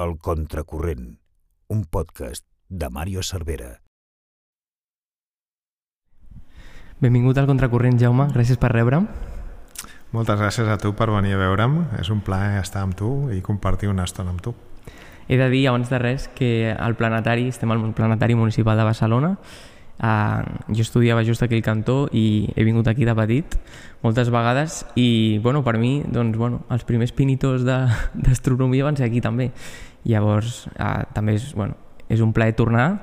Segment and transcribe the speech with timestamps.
[0.00, 1.18] El Contracorrent,
[1.68, 3.82] un podcast de Mario Cervera.
[7.04, 8.30] Benvingut al Contracorrent, Jaume.
[8.32, 9.04] Gràcies per rebre'm.
[10.16, 11.76] Moltes gràcies a tu per venir a veure'm.
[12.00, 14.54] És un plaer estar amb tu i compartir una estona amb tu.
[15.28, 19.34] He de dir, abans de res, que al planetari, estem al planetari municipal de Barcelona,
[20.00, 20.40] Uh,
[20.72, 23.52] jo estudiava just aquí al cantó i he vingut aquí de petit
[24.00, 29.20] moltes vegades i bueno, per mi doncs, bueno, els primers pinitos d'astronomia van ser aquí
[29.20, 29.50] també
[30.08, 31.76] llavors uh, també és, bueno,
[32.08, 33.00] és un plaer tornar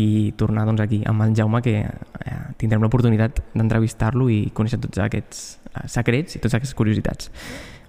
[0.00, 5.02] i tornar doncs, aquí amb el Jaume que uh, tindrem l'oportunitat d'entrevistar-lo i conèixer tots
[5.02, 5.44] aquests
[5.74, 7.30] uh, secrets i totes aquestes curiositats.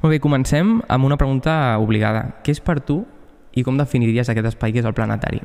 [0.01, 2.25] Molt bé, comencem amb una pregunta obligada.
[2.41, 3.03] Què és per tu
[3.53, 5.41] i com definiries aquest espai que és el planetari?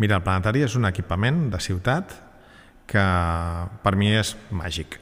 [0.00, 2.14] Mira, el planetari és un equipament de ciutat
[2.90, 3.04] que
[3.84, 4.96] per mi és màgic.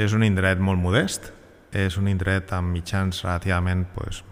[0.00, 1.28] És un indret molt modest,
[1.76, 4.22] és un indret amb mitjans relativament pues,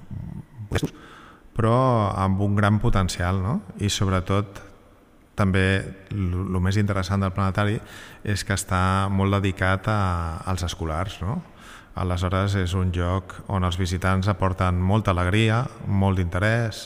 [1.59, 3.59] però amb un gran potencial, no?
[3.83, 4.63] I sobretot
[5.39, 5.65] també
[6.15, 7.79] el més interessant del planetari
[8.27, 10.01] és que està molt dedicat a,
[10.51, 11.41] als escolars, no?
[11.99, 16.85] Aleshores és un lloc on els visitants aporten molta alegria, molt d'interès,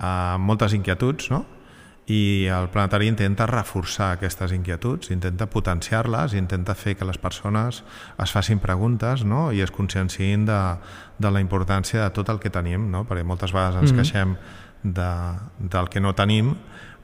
[0.00, 1.44] eh, moltes inquietuds, no?
[2.08, 7.82] I el planetari intenta reforçar aquestes inquietuds, intenta potenciar-les, intenta fer que les persones
[8.16, 9.50] es facin preguntes no?
[9.52, 10.60] i es conscienciïn de,
[11.20, 13.04] de la importància de tot el que tenim, no?
[13.04, 14.00] perquè moltes vegades ens mm -hmm.
[14.00, 14.36] queixem
[14.82, 15.12] de,
[15.58, 16.54] del que no tenim,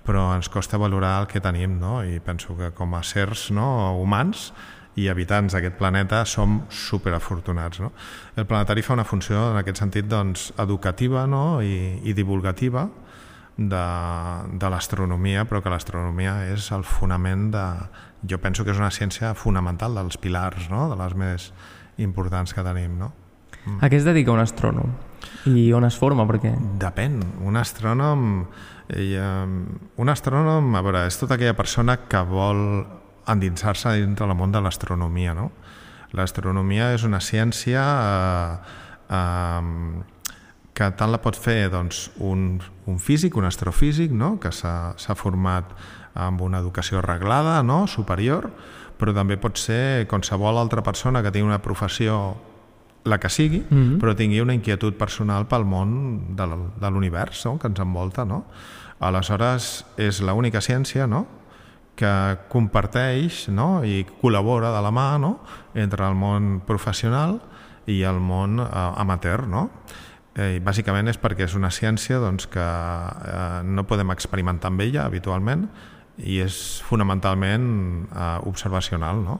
[0.06, 2.02] però ens costa valorar el que tenim, no?
[2.04, 4.00] i penso que com a sers no?
[4.00, 4.52] humans
[4.96, 7.80] i habitants d'aquest planeta som superafortunats.
[7.80, 7.92] No?
[8.36, 11.60] El planetari fa una funció en aquest sentit doncs, educativa no?
[11.62, 12.88] I, i divulgativa,
[13.56, 13.84] de,
[14.58, 17.64] de l'astronomia, però que l'astronomia és el fonament de...
[18.24, 20.88] Jo penso que és una ciència fonamental dels pilars, no?
[20.90, 21.50] de les més
[22.00, 22.96] importants que tenim.
[22.98, 23.12] No?
[23.64, 23.80] Mm.
[23.84, 24.94] A què es dedica un astrònom?
[25.48, 26.26] I on es forma?
[26.28, 26.54] Perquè...
[26.80, 27.20] Depèn.
[27.44, 28.46] Un astrònom...
[28.88, 29.20] Eh,
[29.96, 32.60] un astrònom, a veure, és tota aquella persona que vol
[33.30, 35.36] endinsar-se dintre del món de l'astronomia.
[35.36, 35.50] No?
[36.16, 38.74] L'astronomia és una ciència eh,
[39.08, 40.12] eh,
[40.74, 42.58] que tant la pot fer doncs, un,
[42.90, 44.34] un físic, un astrofísic, no?
[44.42, 45.70] que s'ha format
[46.14, 47.84] amb una educació reglada, no?
[47.86, 48.50] superior,
[48.98, 52.34] però també pot ser qualsevol altra persona que tingui una professió
[53.04, 54.00] la que sigui, mm -hmm.
[54.00, 57.58] però tingui una inquietud personal pel món de l'univers no?
[57.58, 58.24] que ens envolta.
[58.24, 58.44] No?
[59.00, 61.26] Aleshores, és l'única ciència no?
[61.94, 63.84] que comparteix no?
[63.84, 65.40] i col·labora de la mà no?
[65.74, 67.40] entre el món professional
[67.86, 69.46] i el món eh, amateur.
[69.46, 69.70] No?
[70.34, 75.04] Eh, bàsicament és perquè és una ciència doncs, que eh, no podem experimentar amb ella
[75.06, 75.68] habitualment
[76.18, 76.56] i és
[76.86, 77.68] fonamentalment
[78.08, 79.22] eh, observacional.
[79.22, 79.38] No?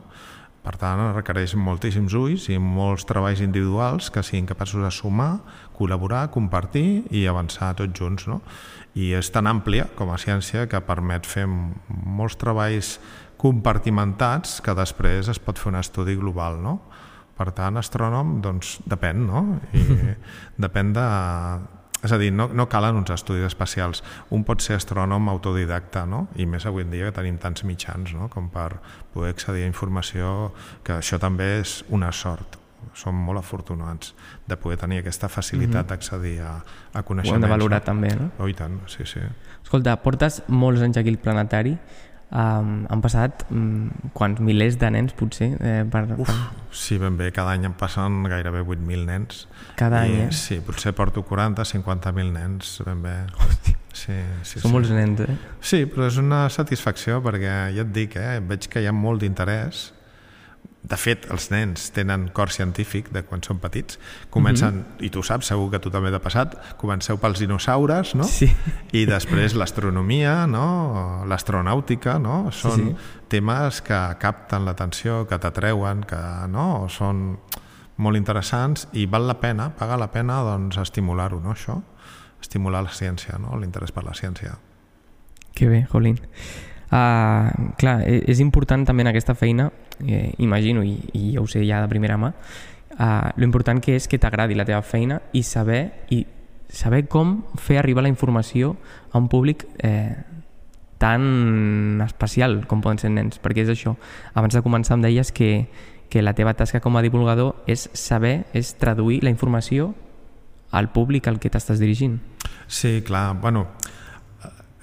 [0.65, 5.43] Per tant, requereix moltíssims ulls i molts treballs individuals que siguin capaços de sumar,
[5.77, 8.29] col·laborar, compartir i avançar tots junts.
[8.31, 8.39] No?
[8.95, 12.95] I és tan àmplia com a ciència que permet fer molts treballs
[13.37, 16.63] compartimentats que després es pot fer un estudi global.
[16.63, 16.79] No?
[17.35, 19.47] Per tant, astrònom, doncs, depèn, no?
[19.75, 19.85] I
[20.65, 21.07] depèn de...
[22.05, 24.03] És a dir, no, no calen uns estudis especials.
[24.37, 26.27] Un pot ser astrònom autodidacta, no?
[26.37, 28.29] I més avui en dia que tenim tants mitjans, no?
[28.31, 28.75] Com per
[29.15, 30.53] poder accedir a informació,
[30.85, 32.61] que això també és una sort.
[32.95, 34.13] Som molt afortunats
[34.47, 35.89] de poder tenir aquesta facilitat mm -hmm.
[35.89, 36.53] d'accedir a,
[36.93, 37.33] a coneixements.
[37.33, 37.85] Ho hem de valorar no?
[37.85, 38.31] també, no?
[38.39, 39.21] Oh, i tant, sí, sí.
[39.63, 41.79] Escolta, portes molts anys aquí al planetari
[42.35, 45.53] Um, han passat um, quants milers de nens, potser?
[45.63, 46.67] Eh, per, Uf, per...
[46.75, 47.31] sí, ben bé.
[47.35, 49.45] Cada any en passen gairebé 8.000 nens.
[49.79, 50.33] Cada I, any, eh?
[50.35, 53.17] Sí, potser porto 40, 50.000 nens, ben bé.
[53.95, 54.75] Sí, sí, Són sí.
[54.75, 55.37] molts nens, eh?
[55.63, 59.23] Sí, però és una satisfacció perquè ja et dic, eh, veig que hi ha molt
[59.23, 59.93] d'interès
[60.85, 63.97] de fet, els nens tenen cor científic de quan són petits.
[64.31, 65.07] Comencen, mm -hmm.
[65.07, 68.25] i tu saps, segur que tu també t'ha passat, comenceu pels dinosaures, no?
[68.25, 68.55] Sí.
[68.93, 71.25] I després l'astronomia, no?
[71.27, 72.51] L'astronàutica, no?
[72.53, 72.97] Són sí, sí.
[73.29, 76.87] temes que capten l'atenció, que t'atreuen, que no?
[76.89, 77.39] són
[77.97, 81.53] molt interessants i val la pena, paga la pena doncs, estimular-ho, no?
[81.53, 81.83] Això,
[82.41, 83.57] estimular la ciència, no?
[83.57, 84.59] L'interès per la ciència.
[85.55, 86.19] Que bé, Jolín.
[86.91, 89.71] Uh, clar, e, és important també en aquesta feina,
[90.05, 92.35] eh, imagino, i, i jo ho sé ja de primera mà,
[92.99, 96.25] uh, lo important que és que t'agradi la teva feina i saber, i
[96.69, 98.77] saber com fer arribar la informació
[99.13, 100.15] a un públic eh,
[100.99, 103.95] tan especial com poden ser nens, perquè és això.
[104.35, 105.67] Abans de començar em deies que,
[106.11, 109.93] que la teva tasca com a divulgador és saber, és traduir la informació
[110.75, 112.19] al públic al que t'estàs dirigint.
[112.67, 113.35] Sí, clar.
[113.41, 113.69] Bueno,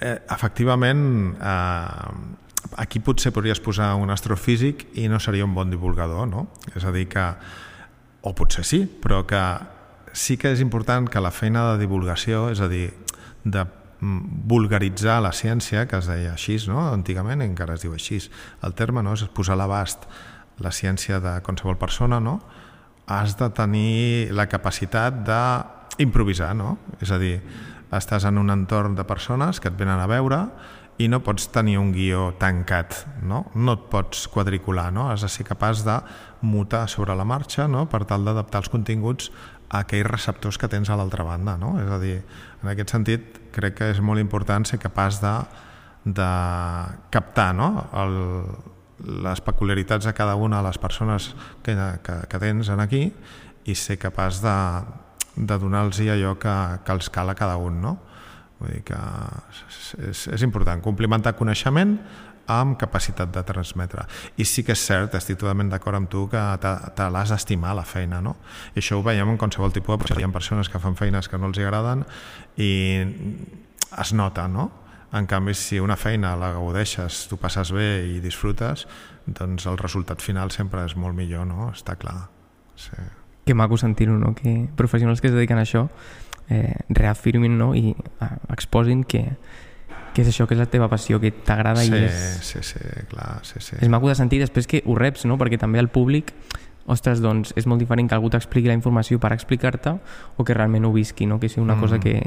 [0.02, 6.26] Eh, efectivament, eh, aquí potser podries posar un astrofísic i no seria un bon divulgador,
[6.26, 6.48] no?
[6.74, 7.22] És a dir que,
[8.22, 9.42] o potser sí, però que
[10.12, 12.90] sí que és important que la feina de divulgació, és a dir,
[13.44, 16.88] de mm, vulgaritzar la ciència, que es deia així, no?
[16.92, 18.20] antigament encara es diu així.
[18.62, 19.14] El terme no?
[19.14, 20.06] és posar a l'abast
[20.62, 22.40] la ciència de qualsevol persona, no?
[23.06, 26.76] has de tenir la capacitat d'improvisar, no?
[27.02, 27.40] És a dir,
[27.92, 30.46] estàs en un entorn de persones que et venen a veure
[31.00, 32.94] i no pots tenir un guió tancat,
[33.24, 33.46] no?
[33.54, 35.08] No et pots quadricular, no?
[35.10, 35.96] Has de ser capaç de
[36.44, 37.86] mutar sobre la marxa, no?
[37.88, 39.30] Per tal d'adaptar els continguts
[39.70, 41.74] a aquells receptors que tens a l'altra banda, no?
[41.80, 42.18] És a dir,
[42.62, 45.32] en aquest sentit, crec que és molt important ser capaç de,
[46.04, 46.30] de
[47.14, 47.70] captar, no?
[47.96, 48.18] El,
[49.24, 51.32] les peculiaritats de cada una de les persones
[51.64, 51.74] que,
[52.04, 53.08] que, que tens en aquí
[53.64, 54.54] i ser capaç de,
[55.36, 57.96] de donar-los allò que, que els cal a cada un, no?
[58.60, 58.98] Vull dir que
[60.10, 61.96] és, és important complimentar coneixement
[62.52, 64.04] amb capacitat de transmetre.
[64.36, 67.74] I sí que és cert, estic totalment d'acord amb tu, que te, te l'has d'estimar
[67.78, 68.36] la feina, no?
[68.74, 71.38] I això ho veiem en qualsevol tipus de Hi ha persones que fan feines que
[71.38, 72.04] no els agraden
[72.56, 72.72] i
[74.02, 74.70] es nota, no?
[75.12, 78.86] En canvi, si una feina la gaudeixes, tu passes bé i disfrutes,
[79.26, 81.70] doncs el resultat final sempre és molt millor, no?
[81.72, 82.30] Està clar.
[82.80, 83.21] Sí.
[83.44, 84.34] Que maco sentir-ho, no?
[84.34, 85.88] Que professionals que es dediquen a això
[86.48, 87.74] eh, reafirmin no?
[87.74, 89.24] i eh, exposin que,
[90.14, 92.18] que és això, que és la teva passió, que t'agrada sí, i és...
[92.44, 93.78] Sí, sí, clar, sí, sí.
[93.80, 95.38] És maco de sentir després que ho reps, no?
[95.40, 96.34] Perquè també el públic
[96.86, 99.94] ostres, doncs és molt diferent que algú t'expliqui la informació per explicar-te
[100.36, 101.38] o que realment ho visqui, no?
[101.38, 101.80] que sigui una mm.
[101.80, 102.18] cosa que,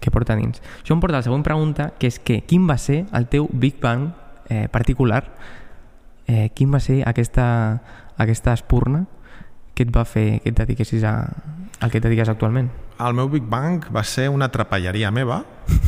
[0.00, 0.62] que porta dins.
[0.82, 3.48] Això em porta a la següent pregunta, que és que quin va ser el teu
[3.52, 4.12] Big Bang
[4.48, 5.24] eh, particular?
[6.26, 7.46] Eh, quin va ser aquesta,
[8.16, 9.04] aquesta espurna
[9.76, 11.14] que et va fer que et dediquessis a,
[11.80, 12.72] al que et dediques actualment?
[12.96, 15.42] El meu Big Bang va ser una trapelleria meva,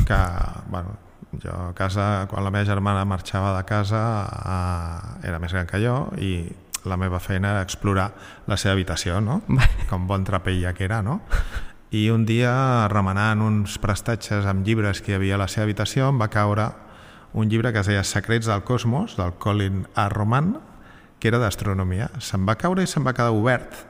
[0.07, 0.23] que,
[0.73, 0.97] bueno,
[1.43, 5.81] jo a casa, quan la meva germana marxava de casa, eh, era més gran que
[5.83, 6.45] jo, i
[6.89, 8.13] la meva feina era explorar
[8.47, 9.41] la seva habitació, no?
[9.91, 11.23] Com bon trapella que era, no?
[11.91, 12.53] i un dia
[12.93, 16.69] remenant uns prestatges amb llibres que hi havia a la seva habitació em va caure
[17.33, 20.09] un llibre que es deia Secrets del Cosmos del Colin A.
[20.13, 20.57] Roman
[21.19, 23.83] que era d'astronomia se'n va caure i se'n va quedar obert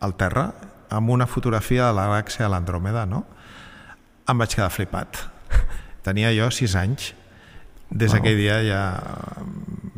[0.00, 0.50] al terra
[0.90, 3.24] amb una fotografia de la galàxia de l'Andròmeda no?
[4.28, 5.24] em vaig quedar flipat
[6.06, 7.14] tenia jo sis anys
[7.90, 8.82] des d'aquell dia ja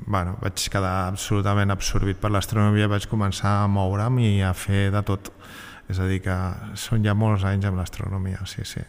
[0.06, 5.02] bueno, vaig quedar absolutament absorbit per l'astronomia vaig començar a moure'm i a fer de
[5.04, 5.32] tot
[5.92, 6.34] és a dir, que
[6.78, 8.80] són ja molts anys amb l'astronomia, sí, sí.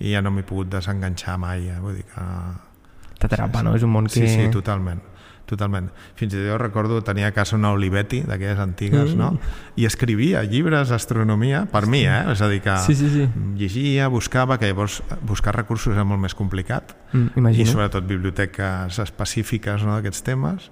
[0.00, 1.78] I ja no m'he pogut desenganxar mai, eh?
[1.82, 2.24] vull dir que...
[3.20, 3.74] T'atrapa, sí, no?
[3.76, 4.16] És un món que...
[4.16, 5.02] Sí, sí, totalment
[5.50, 5.90] totalment.
[6.18, 9.18] Fins i tot jo recordo tenia a casa una Olivetti d'aquelles antigues, mm.
[9.18, 9.32] no?
[9.80, 12.22] I escrivia llibres d'astronomia per mi, eh?
[12.32, 13.26] És a dir, que sí, sí, sí.
[13.58, 16.94] llegia, buscava, que llavors buscar recursos era molt més complicat.
[17.12, 20.70] Mm, I sobretot biblioteques específiques no, d'aquests temes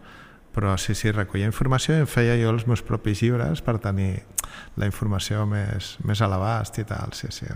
[0.58, 4.24] però sí, sí, recollia informació i feia jo els meus propis llibres per tenir
[4.80, 7.46] la informació més, més a l'abast i tal, sí, sí,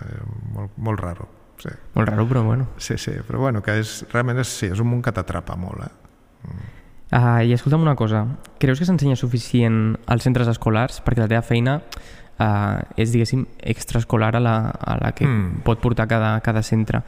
[0.55, 1.27] molt, molt raro.
[1.63, 1.73] Sí.
[1.95, 2.69] Molt raro, però bueno.
[2.77, 5.83] Sí, sí, però bueno, que és, realment és, sí, és un món que t'atrapa molt,
[5.87, 6.47] eh?
[6.47, 6.71] Mm.
[7.13, 8.25] Uh, I escolta'm una cosa,
[8.57, 11.03] creus que s'ensenya suficient als centres escolars?
[11.05, 11.75] Perquè la teva feina
[12.41, 15.61] uh, és, diguéssim, extraescolar a la, a la que mm.
[15.67, 17.03] pot portar cada, cada centre.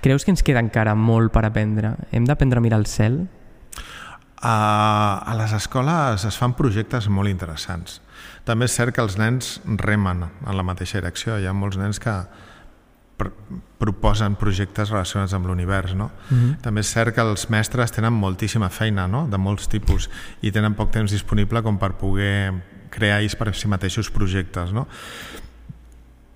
[0.00, 1.92] Creus que ens queda encara molt per aprendre?
[2.08, 3.26] Hem d'aprendre a mirar el cel?
[4.40, 8.00] A, a les escoles es fan projectes molt interessants.
[8.48, 11.36] També és cert que els nens remen en la mateixa direcció.
[11.36, 12.16] Hi ha molts nens que
[13.20, 13.30] pr
[13.80, 15.94] proposen projectes relacionats amb l'univers.
[15.96, 16.10] No?
[16.30, 16.50] Uh mhm.
[16.50, 16.60] -huh.
[16.60, 19.26] També és cert que els mestres tenen moltíssima feina no?
[19.26, 20.10] de molts tipus
[20.42, 22.52] i tenen poc temps disponible com per poder
[22.90, 24.72] crear ells per si mateixos projectes.
[24.72, 24.86] No?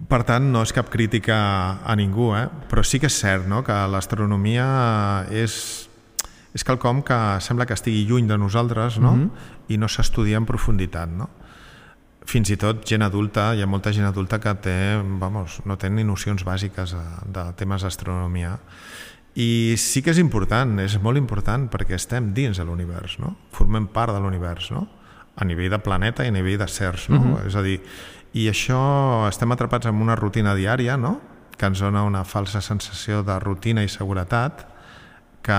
[0.09, 1.37] Per tant, no és cap crítica
[1.85, 2.49] a ningú, eh?
[2.69, 3.63] però sí que és cert no?
[3.63, 5.89] que l'astronomia és
[6.55, 9.17] és quelcom que sembla que estigui lluny de nosaltres no?
[9.17, 9.31] Mm -hmm.
[9.69, 11.09] i no s'estudia en profunditat.
[11.11, 11.29] No?
[12.25, 14.77] Fins i tot gent adulta, hi ha molta gent adulta que té,
[15.21, 18.57] vamos, no té ni nocions bàsiques de, temes d'astronomia.
[19.35, 23.35] I sí que és important, és molt important, perquè estem dins de l'univers, no?
[23.53, 24.87] formem part de l'univers, no?
[25.35, 27.09] a nivell de planeta i a nivell de certs.
[27.11, 27.19] No?
[27.19, 27.47] Mm -hmm.
[27.47, 27.81] És a dir,
[28.33, 31.21] i això estem atrapats en una rutina diària no?
[31.57, 34.67] que ens dona una falsa sensació de rutina i seguretat,
[35.43, 35.59] que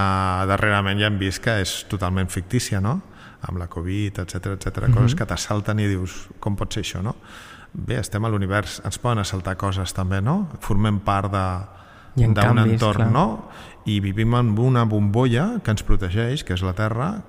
[0.50, 3.02] darrerament ja hem vist que és totalment fictícia, no?
[3.48, 4.94] Amb la Covid, etc etc, mm -hmm.
[4.94, 7.16] coses que t'assalten i dius, com pot ser això, no?
[7.74, 10.48] Bé, estem a l'univers, ens poden assaltar coses també, no?
[10.60, 13.12] Formem part d'un entorn, clar.
[13.12, 13.50] no?
[13.86, 17.22] I vivim en una bombolla que ens protegeix, que és la Terra,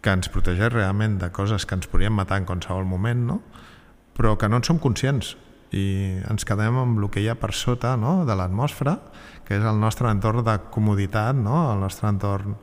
[0.00, 3.40] que ens protegeix realment de coses que ens podrien matar en qualsevol moment, no?
[4.16, 5.36] Però que no en som conscients
[5.70, 8.24] i ens quedem amb el que hi ha per sota no?
[8.24, 8.96] de l'atmosfera
[9.44, 11.72] que és el nostre entorn de comoditat, no?
[11.72, 12.56] el nostre entorn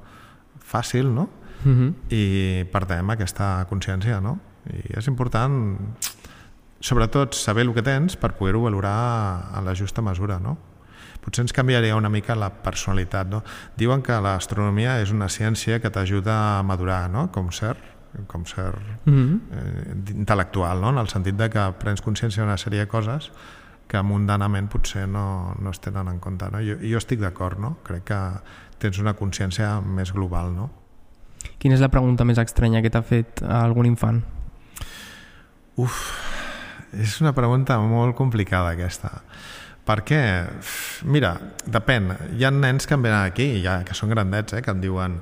[0.66, 1.30] fàcil, no?
[1.66, 1.88] Uh mhm.
[1.88, 1.94] -huh.
[2.10, 4.40] i perdem aquesta consciència, no?
[4.70, 5.78] I és important,
[6.80, 10.58] sobretot, saber el que tens per poder-ho valorar a la justa mesura, no?
[11.26, 13.28] potser ens canviaria una mica la personalitat.
[13.28, 13.42] No?
[13.78, 17.32] Diuen que l'astronomia és una ciència que t'ajuda a madurar, no?
[17.34, 17.82] com cert,
[18.28, 19.40] com cert Mm -hmm.
[19.52, 20.90] eh, intel·lectual, no?
[20.90, 23.32] en el sentit de que prens consciència d'una sèrie de coses
[23.88, 26.46] que mundanament potser no, no es tenen en compte.
[26.52, 26.60] No?
[26.60, 27.78] Jo, jo estic d'acord, no?
[27.84, 28.32] crec que
[28.78, 30.54] tens una consciència més global.
[30.56, 30.70] No?
[31.60, 34.22] Quina és la pregunta més estranya que t'ha fet algun infant?
[35.82, 36.02] Uf,
[36.96, 39.12] és una pregunta molt complicada aquesta.
[39.86, 40.22] Per què?
[41.06, 41.36] Mira,
[41.70, 42.10] depèn.
[42.38, 45.20] Hi ha nens que em venen aquí, ja, que són grandets, eh, que em diuen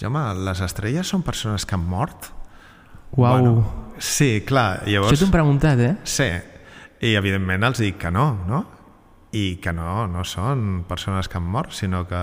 [0.00, 2.30] Jaume, les estrelles són persones que han mort?
[3.12, 3.32] Uau.
[3.34, 3.52] Bueno,
[3.98, 4.82] sí, clar.
[4.88, 5.94] Llavors, Això t'ho preguntat, eh?
[6.08, 6.28] Sí,
[7.04, 8.64] i evidentment els dic que no, no?
[9.36, 12.22] I que no, no són persones que han mort, sinó que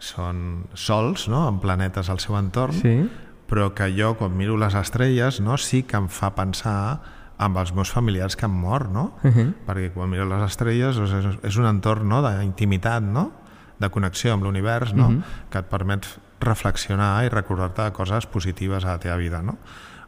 [0.00, 3.08] són sols, no?, en planetes al seu entorn, Sí.
[3.46, 7.00] però que jo, quan miro les estrelles, no, sí que em fa pensar
[7.40, 9.14] amb els meus familiars que han mort, no?
[9.22, 9.54] Uh -huh.
[9.66, 13.32] Perquè quan miro les estrelles doncs és, és un entorn no, d'intimitat, no?
[13.78, 15.08] de connexió amb l'univers, no?
[15.08, 15.22] Mhm.
[15.50, 16.06] que et permet
[16.40, 19.42] reflexionar i recordar-te de coses positives a la teva vida.
[19.42, 19.58] No?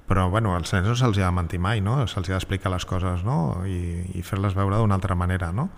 [0.09, 2.07] Però bueno, als nens no se'ls ha de mentir mai, no?
[2.07, 3.63] se'ls ha d'explicar les coses no?
[3.67, 5.53] i, i fer-les veure d'una altra manera.
[5.53, 5.71] No?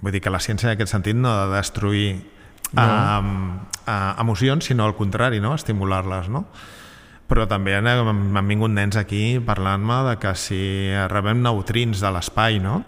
[0.00, 2.30] Vull dir que la ciència en aquest sentit no ha de destruir
[2.72, 3.58] No.
[3.86, 5.54] uh, emocions, sinó al contrari, no?
[5.54, 6.28] estimular-les.
[6.32, 6.46] No?
[7.32, 10.58] però també han, han vingut nens aquí parlant-me de que si
[11.08, 12.82] rebem neutrins de l'espai, no?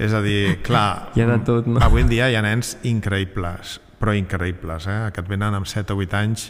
[0.00, 1.82] És a dir, clar, Hi ha de tot, no?
[1.84, 5.10] avui en dia hi ha nens increïbles, però increïbles, eh?
[5.12, 6.46] que et venen amb 7 o 8 anys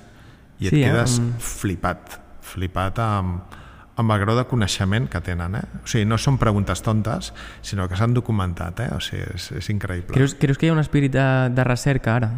[0.61, 0.92] i et Sí, eh?
[0.92, 2.20] quedes Amb- flipat,
[2.52, 3.59] flipat amb,
[4.00, 5.57] amb el grau de coneixement que tenen.
[5.61, 5.64] Eh?
[5.85, 7.33] O sigui, no són preguntes tontes,
[7.66, 8.90] sinó que s'han documentat, eh?
[8.97, 10.16] o sigui, és, és increïble.
[10.16, 12.30] Creus, creus que hi ha un espírit de, de recerca ara?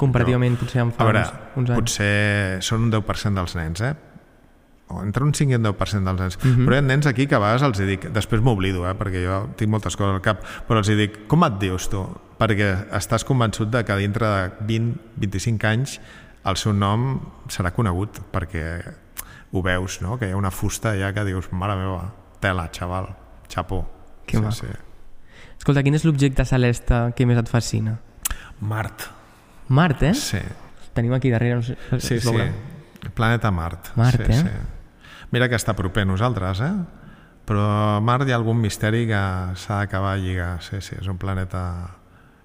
[0.00, 1.80] Comparativament, potser amb fa veure, uns, uns anys.
[1.80, 3.94] potser són un 10% dels nens, eh?
[4.88, 6.36] o entre un 5 i un 10% dels nens.
[6.42, 6.66] Mhm.
[6.66, 9.40] Però hi ha nens aquí que a vegades els dic, després m'oblido, eh, perquè jo
[9.58, 12.04] tinc moltes coses al cap, però els dic, com et dius tu?
[12.38, 15.98] Perquè estàs convençut de que dintre de 20-25 anys
[16.46, 17.18] el seu nom
[17.50, 18.94] serà conegut, perquè
[19.52, 20.18] ho veus, no?
[20.18, 23.12] que hi ha una fusta ja que dius, mare meva, tela, xaval,
[23.48, 23.84] xapó.
[24.26, 24.66] Que maco.
[25.56, 27.96] Escolta, quin és l'objecte celeste que més et fascina?
[28.60, 29.06] Mart,
[29.68, 30.14] Mart, eh?
[30.14, 30.40] sí.
[30.94, 31.56] Tenim aquí darrere...
[31.56, 33.10] No sé, Sí, sí.
[33.14, 33.90] Planeta Mart.
[33.96, 34.42] Mart, sí, eh?
[34.42, 35.24] Sí.
[35.30, 36.72] Mira que està proper a nosaltres, eh?
[37.46, 37.62] Però
[37.96, 39.20] a Mart hi ha algun misteri que
[39.58, 40.62] s'ha d'acabar de lligar.
[40.62, 41.62] Sí, sí, és un planeta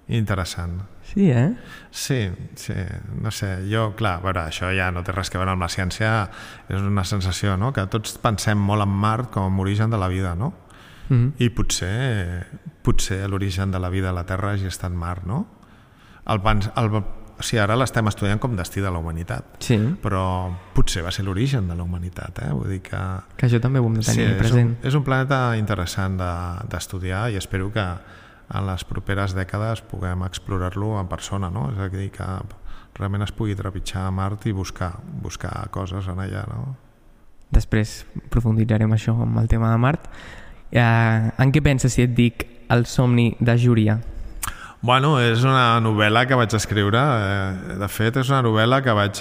[0.08, 0.80] interessant.
[1.12, 1.52] Sí, eh?
[1.90, 2.72] Sí, sí,
[3.20, 5.68] no sé, jo, clar, a veure, això ja no té res que veure amb la
[5.68, 6.30] ciència,
[6.72, 10.08] és una sensació, no?, que tots pensem molt en Mart com a origen de la
[10.08, 10.54] vida, no?
[11.08, 11.32] Mm -hmm.
[11.38, 12.46] I potser,
[12.82, 15.46] potser l'origen de la vida a la Terra hagi estat Mart, no?
[16.26, 16.40] El,
[16.76, 16.86] el,
[17.38, 21.24] o sigui, ara l'estem estudiant com destí de la humanitat, Sí, però potser va ser
[21.24, 22.52] l'origen de la humanitat, eh?
[22.52, 22.96] Vull dir que...
[23.36, 24.76] que això també ho hem de tenir és, un, present.
[24.82, 27.86] és un planeta interessant de- d'estudiar i espero que
[28.52, 31.68] en les properes dècades puguem explorar-lo en persona, no?
[31.72, 32.28] És a dir, que
[32.98, 34.92] realment es pugui trepitjar a Mart i buscar,
[35.24, 36.76] buscar coses en allà, no?
[37.52, 40.08] Després profunditzarem això amb el tema de Mart.
[40.72, 43.98] Eh, en què penses si et dic El somni de Júria?
[44.82, 47.00] Bueno, és una novel·la que vaig escriure.
[47.00, 49.20] Eh, de fet, és una novel·la que vaig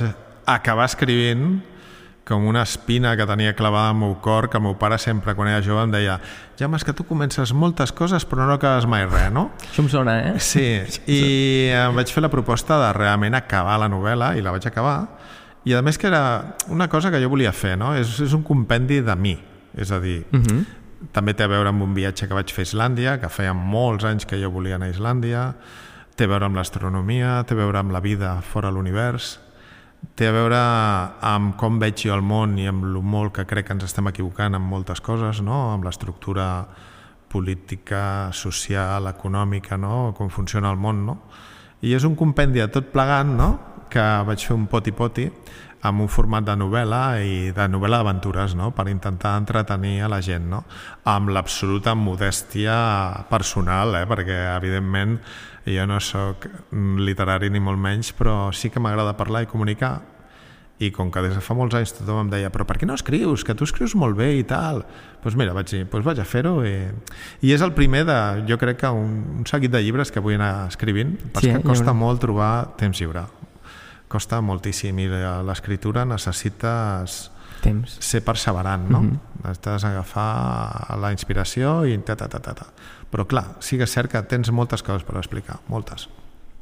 [0.50, 1.60] acabar escrivint
[2.28, 5.50] com una espina que tenia clavada al meu cor, que el meu pare sempre, quan
[5.50, 6.20] era jove, em deia
[6.60, 9.50] Jaume, és que tu comences moltes coses però no acabes mai res, no?
[9.72, 10.34] Això em sona, eh?
[10.40, 10.66] Sí,
[11.10, 11.22] i
[11.74, 15.00] em vaig fer la proposta de realment acabar la novel·la i la vaig acabar
[15.66, 17.94] i a més que era una cosa que jo volia fer, no?
[17.98, 19.36] És, és un compendi de mi,
[19.78, 20.66] és a dir, Uh -huh.
[21.12, 24.04] també té a veure amb un viatge que vaig fer a Islàndia, que feia molts
[24.04, 25.56] anys que jo volia anar a Islàndia,
[26.16, 29.40] té a veure amb l'astronomia, té a veure amb la vida fora l'univers,
[30.18, 30.60] té a veure
[31.26, 34.10] amb com veig jo el món i amb el molt que crec que ens estem
[34.12, 35.72] equivocant amb moltes coses, no?
[35.74, 36.48] amb l'estructura
[37.32, 40.12] política, social, econòmica, no?
[40.18, 41.06] com funciona el món.
[41.08, 41.18] No?
[41.82, 43.52] I és un compendi de tot plegant no?
[43.92, 45.30] que vaig fer un poti-poti
[45.88, 48.70] amb un format de novel·la i de novel·la d'aventures no?
[48.76, 50.64] per intentar entretenir a la gent no?
[51.10, 52.76] amb l'absoluta modèstia
[53.32, 54.06] personal eh?
[54.10, 55.18] perquè evidentment
[55.66, 60.00] jo no sóc literari ni molt menys però sí que m'agrada parlar i comunicar
[60.82, 62.96] i com que des de fa molts anys tothom em deia però per què no
[62.98, 63.44] escrius?
[63.46, 66.26] que tu escrius molt bé i tal doncs pues mira, vaig dir, doncs vaig a
[66.26, 66.74] fer-ho i...
[67.46, 68.18] i és el primer de,
[68.50, 71.62] jo crec que un, un seguit de llibres que vull anar escrivint perquè Sí, eh?
[71.66, 73.28] costa molt trobar temps lliure
[74.12, 75.08] costa moltíssim i
[75.48, 77.30] l'escriptura necessites
[77.62, 77.94] Temps.
[78.02, 79.02] ser perseverant, no?
[79.02, 79.12] Mm.
[79.12, 79.44] -hmm.
[79.44, 82.66] Necessites agafar la inspiració i ta, ta, ta, ta, ta.
[83.12, 86.08] Però clar, sí que és cert que tens moltes coses per explicar, moltes.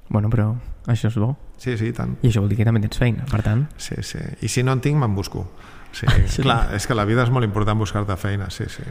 [0.09, 0.55] Bueno, però
[0.89, 1.35] això és bo.
[1.61, 2.15] Sí, sí, tant.
[2.23, 3.67] I això vol dir que també tens feina, per tant.
[3.77, 4.17] Sí, sí.
[4.41, 5.45] I si no en tinc, me'n busco.
[5.91, 6.41] Sí, Sí.
[6.41, 8.83] clar, és que la vida és molt important buscar-te feina, sí, sí.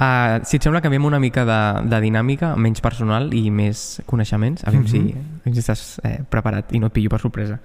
[0.00, 4.64] Uh, si et sembla, canviem una mica de, de dinàmica, menys personal i més coneixements.
[4.64, 7.58] A veure si, a veure si estàs eh, preparat i no et pillo per sorpresa.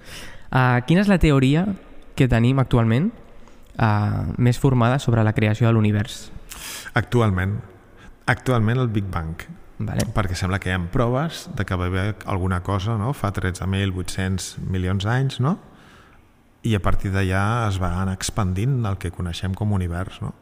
[0.50, 1.64] Uh, quina és la teoria
[2.16, 3.08] que tenim actualment
[3.80, 6.26] uh, més formada sobre la creació de l'univers?
[6.92, 7.56] Actualment,
[8.26, 9.46] actualment el Big Bang.
[9.78, 10.06] Vale.
[10.16, 13.12] Perquè sembla que hi ha proves de que va haver alguna cosa no?
[13.12, 15.58] fa 13.800 milions d'anys, no?
[16.66, 20.18] i a partir d'allà es va anar expandint el que coneixem com a univers.
[20.24, 20.32] No?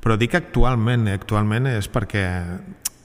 [0.00, 2.24] Però dic actualment, actualment és perquè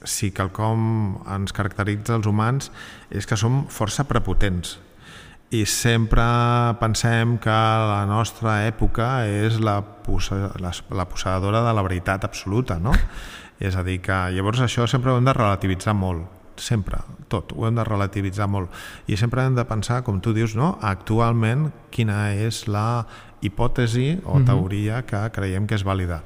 [0.04, 2.70] si quelcom ens caracteritza els humans
[3.10, 4.78] és que som força prepotents
[5.54, 6.24] i sempre
[6.80, 7.54] pensem que
[7.88, 12.94] la nostra època és la, posa, la, la possedadora de la veritat absoluta, no?
[13.62, 16.26] És a dir, que llavors això sempre ho hem de relativitzar molt,
[16.60, 18.72] sempre, tot, ho hem de relativitzar molt.
[19.06, 20.74] I sempre hem de pensar, com tu dius, no?
[20.82, 23.04] actualment quina és la
[23.44, 26.22] hipòtesi o teoria que creiem que és vàlida.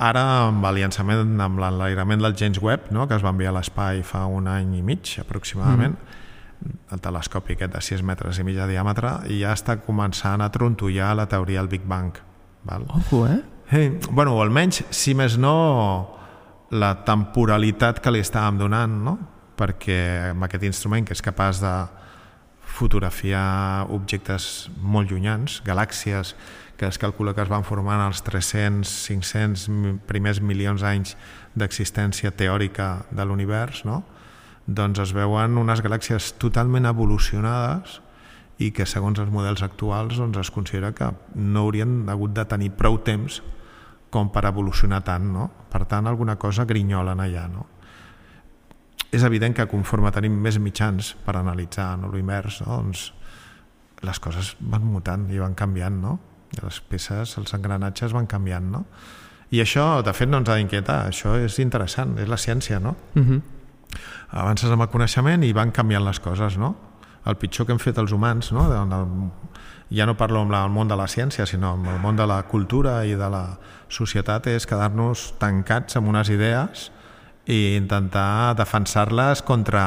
[0.00, 3.06] Ara, amb el llançament, amb l'enlairament del James Webb, no?
[3.08, 6.78] que es va enviar a l'espai fa un any i mig, aproximadament, mm.
[6.94, 10.48] el telescopi aquest de 6 metres i mig de diàmetre, i ja està començant a
[10.52, 12.16] trontollar la teoria del Big Bang.
[12.64, 12.86] Val?
[12.96, 13.40] Ojo, eh?
[13.70, 16.19] Eh, bueno, o almenys, si més no,
[16.70, 19.16] la temporalitat que li estàvem donant, no?
[19.60, 21.72] perquè amb aquest instrument que és capaç de
[22.70, 26.34] fotografiar objectes molt llunyans, galàxies
[26.80, 29.66] que es calcula que es van formar en els 300, 500
[30.08, 31.16] primers milions d'anys
[31.58, 34.00] d'existència teòrica de l'univers, no?
[34.64, 37.98] doncs es veuen unes galàxies totalment evolucionades
[38.60, 42.70] i que segons els models actuals doncs es considera que no haurien hagut de tenir
[42.78, 43.40] prou temps
[44.10, 45.48] com per evolucionar tant, no?
[45.70, 47.66] Per tant, alguna cosa grinyolen allà, no?
[49.10, 53.08] És evident que conforme tenim més mitjans per analitzar no, l'univers, no, doncs
[54.06, 56.18] les coses van mutant i van canviant, no?
[56.54, 58.84] I les peces, els engranatges van canviant, no?
[59.50, 61.00] I això, de fet, no ens ha d'inquietar.
[61.10, 62.94] Això és interessant, és la ciència, no?
[63.16, 63.40] Uh -huh.
[64.30, 66.76] Avances amb el coneixement i van canviant les coses, no?
[67.26, 68.68] El pitjor que hem fet els humans, no?
[69.90, 72.42] Ja no parlo amb el món de la ciència, sinó amb el món de la
[72.46, 73.44] cultura i de la
[73.90, 76.90] societat, és quedar-nos tancats amb unes idees
[77.50, 79.82] i intentar defensar-les contra,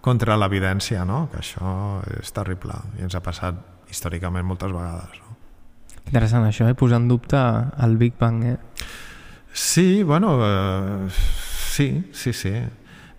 [0.00, 1.24] contra l'evidència, no?
[1.32, 1.74] que això
[2.20, 3.58] és terrible i ens ha passat
[3.90, 5.18] històricament moltes vegades.
[5.18, 5.36] No?
[6.06, 6.78] Interessant això, eh?
[6.78, 7.40] posar en dubte
[7.82, 8.44] el Big Bang.
[8.52, 8.56] Eh?
[9.52, 12.54] Sí, bueno, eh, sí, sí, sí.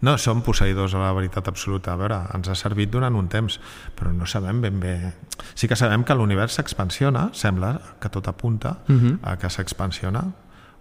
[0.02, 1.94] No som posseïdors de la veritat absoluta.
[1.94, 3.60] A veure, ens ha servit durant un temps,
[3.98, 4.96] però no sabem ben bé...
[5.54, 9.20] Sí que sabem que l'univers s'expansiona, sembla que tot apunta Uh -huh.
[9.22, 10.24] a que s'expansiona,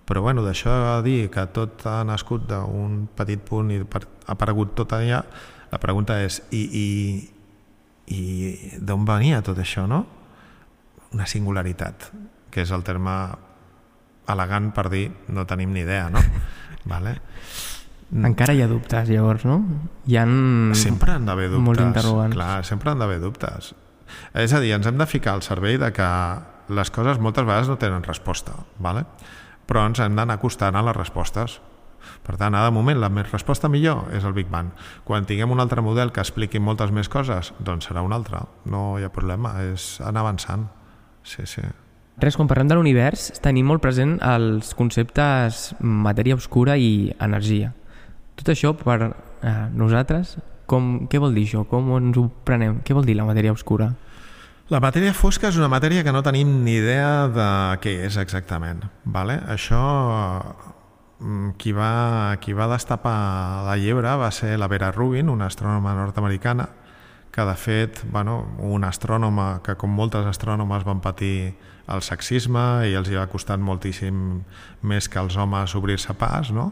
[0.06, 4.74] però bueno, d'això a dir que tot ha nascut d'un petit punt i ha aparegut
[4.74, 5.24] tot allà,
[5.70, 7.30] la pregunta és i, i,
[8.06, 10.06] i d'on venia tot això, no?
[11.12, 12.10] Una singularitat,
[12.50, 13.14] que és el terme
[14.30, 16.18] elegant per dir no tenim ni idea, no?
[16.92, 17.20] vale?
[18.10, 19.60] Encara hi ha dubtes, llavors, no?
[20.10, 20.24] Hi ha...
[20.78, 21.66] Sempre han d'haver dubtes.
[21.66, 22.34] Molts interrogants.
[22.34, 23.74] Clar, sempre han d'haver dubtes.
[24.34, 26.08] És a dir, ens hem de ficar al servei de que
[26.74, 29.04] les coses moltes vegades no tenen resposta, vale?
[29.70, 31.60] però ens hem d'anar acostant a les respostes.
[32.26, 34.72] Per tant, ara de moment la més resposta millor és el Big Bang.
[35.06, 38.40] Quan tinguem un altre model que expliqui moltes més coses, doncs serà un altre.
[38.66, 40.66] No hi ha problema, és anar avançant.
[41.22, 41.62] Sí, sí.
[42.20, 47.70] Res, quan parlem de l'univers, tenim molt present els conceptes matèria obscura i energia.
[48.40, 51.66] Tot això, per eh, nosaltres, com, què vol dir això?
[51.68, 52.78] Com ens ho prenem?
[52.86, 53.90] Què vol dir la matèria obscura?
[54.72, 57.48] La matèria fosca és una matèria que no tenim ni idea de
[57.84, 58.86] què és exactament.
[59.04, 59.36] Vale?
[59.52, 59.80] Això,
[61.20, 65.92] mm, qui va, qui va destapar la llebre va ser la Vera Rubin, una astrònoma
[65.98, 66.70] nord-americana,
[67.30, 71.52] que de fet, bueno, una astrònoma que com moltes astrònomes van patir
[71.90, 74.40] el sexisme i els hi va costar moltíssim
[74.82, 76.70] més que els homes obrir-se pas, no?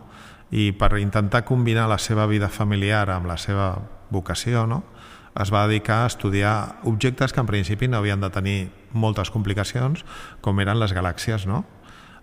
[0.50, 3.74] I per intentar combinar la seva vida familiar amb la seva
[4.10, 4.82] vocació, no?
[5.38, 8.58] es va dedicar a estudiar objectes que en principi no havien de tenir
[8.92, 10.04] moltes complicacions,
[10.42, 11.46] com eren les galàxies.
[11.46, 11.64] No?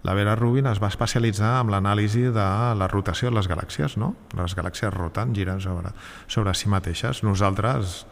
[0.04, 3.96] La Vera Rubin es va especialitzar en l'anàlisi de la rotació de les galàxies.
[4.02, 4.14] No?
[4.38, 5.94] Les galàxies roten, giren sobre,
[6.28, 7.24] sobre si mateixes.
[7.24, 8.06] Nosaltres,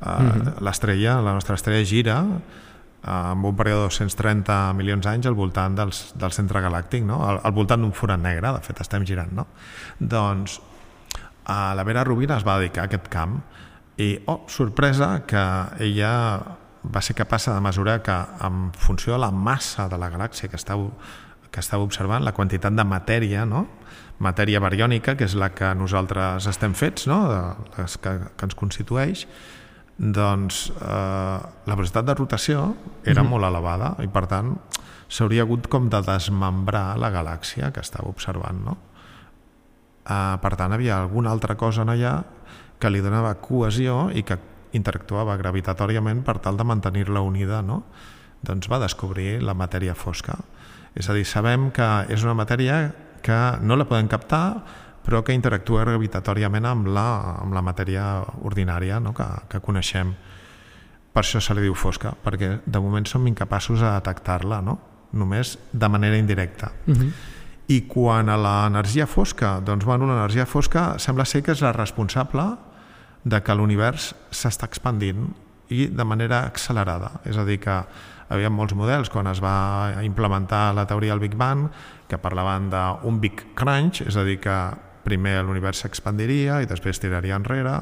[0.00, 0.60] eh, mm -hmm.
[0.60, 2.24] l'estrella, la nostra estrella gira
[3.02, 7.22] amb un període de 230 milions d'anys al voltant dels, del centre galàctic, no?
[7.26, 9.32] al, al voltant d'un forat negre, de fet estem girant.
[9.36, 9.46] No?
[9.98, 10.60] Doncs
[11.50, 13.40] a la Vera Rubin es va dedicar a aquest camp
[14.00, 15.44] i, oh, sorpresa, que
[15.84, 16.12] ella
[16.82, 18.14] va ser capaç de mesurar que
[18.46, 20.88] en funció de la massa de la galàxia que estava,
[21.50, 23.66] que estava observant, la quantitat de matèria, no?
[24.20, 27.20] matèria bariònica, que és la que nosaltres estem fets, no?
[27.76, 29.24] les que, que ens constitueix,
[30.00, 33.30] doncs eh, la velocitat de rotació era mm -hmm.
[33.30, 34.56] molt elevada i per tant
[35.08, 38.78] s'hauria hagut com de desmembrar la galàxia que estava observant no?
[40.08, 42.24] eh, per tant havia alguna altra cosa en allà
[42.78, 44.38] que li donava cohesió i que
[44.72, 47.82] interactuava gravitatòriament per tal de mantenir-la unida, no?
[48.42, 50.38] doncs va descobrir la matèria fosca.
[50.96, 54.62] És a dir, sabem que és una matèria que no la podem captar,
[55.04, 57.06] però que interactua gravitatòriament amb la,
[57.40, 58.04] amb la matèria
[58.46, 59.14] ordinària no?
[59.16, 60.12] que, que coneixem.
[61.10, 64.78] Per això se li diu fosca, perquè de moment som incapaços de detectar-la, no?
[65.12, 66.72] només de manera indirecta.
[66.86, 67.12] Uh -huh.
[67.68, 72.56] I quan a l'energia fosca, doncs bueno, l'energia fosca sembla ser que és la responsable
[73.24, 75.34] de que l'univers s'està expandint
[75.68, 77.20] i de manera accelerada.
[77.24, 77.84] És a dir, que
[78.28, 81.68] havia molts models quan es va implementar la teoria del Big Bang
[82.08, 84.56] que parlaven d'un Big Crunch, és a dir, que
[85.04, 87.78] primer l'univers s'expandiria i després tiraria enrere,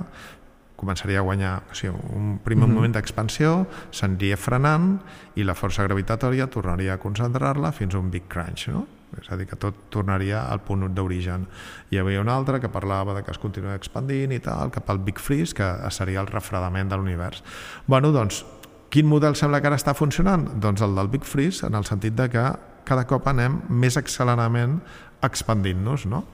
[0.79, 2.75] començaria a guanyar o sigui, un primer mm -hmm.
[2.75, 5.01] moment d'expansió, s'aniria frenant
[5.35, 8.87] i la força gravitatòria tornaria a concentrar-la fins a un Big Crunch, no?
[9.21, 11.47] és a dir, que tot tornaria al punt d'origen.
[11.91, 14.99] Hi havia un altre que parlava de que es continua expandint i tal, cap al
[14.99, 17.43] Big Freeze, que seria el refredament de l'univers.
[17.87, 18.45] bueno, doncs,
[18.91, 20.61] quin model sembla que ara està funcionant?
[20.61, 22.45] Doncs el del Big Freeze, en el sentit de que
[22.85, 24.81] cada cop anem més acceleradament
[25.23, 26.25] expandint-nos, no?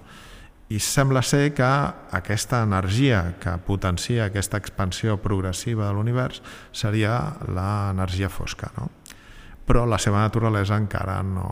[0.73, 1.67] I sembla ser que
[2.17, 6.41] aquesta energia que potencia aquesta expansió progressiva de l'univers
[6.73, 8.89] seria l'energia fosca, no?
[9.65, 11.49] Però la seva naturalesa encara no,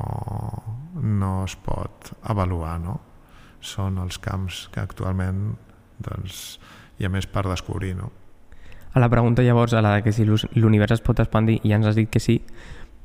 [1.01, 2.99] no es pot avaluar, no?
[3.61, 5.53] Són els camps que actualment
[6.03, 6.59] doncs,
[6.99, 8.11] hi ha més per descobrir, no?
[8.93, 11.89] A la pregunta llavors, a la de que si l'univers es pot expandir, ja ens
[11.89, 12.43] has dit que sí,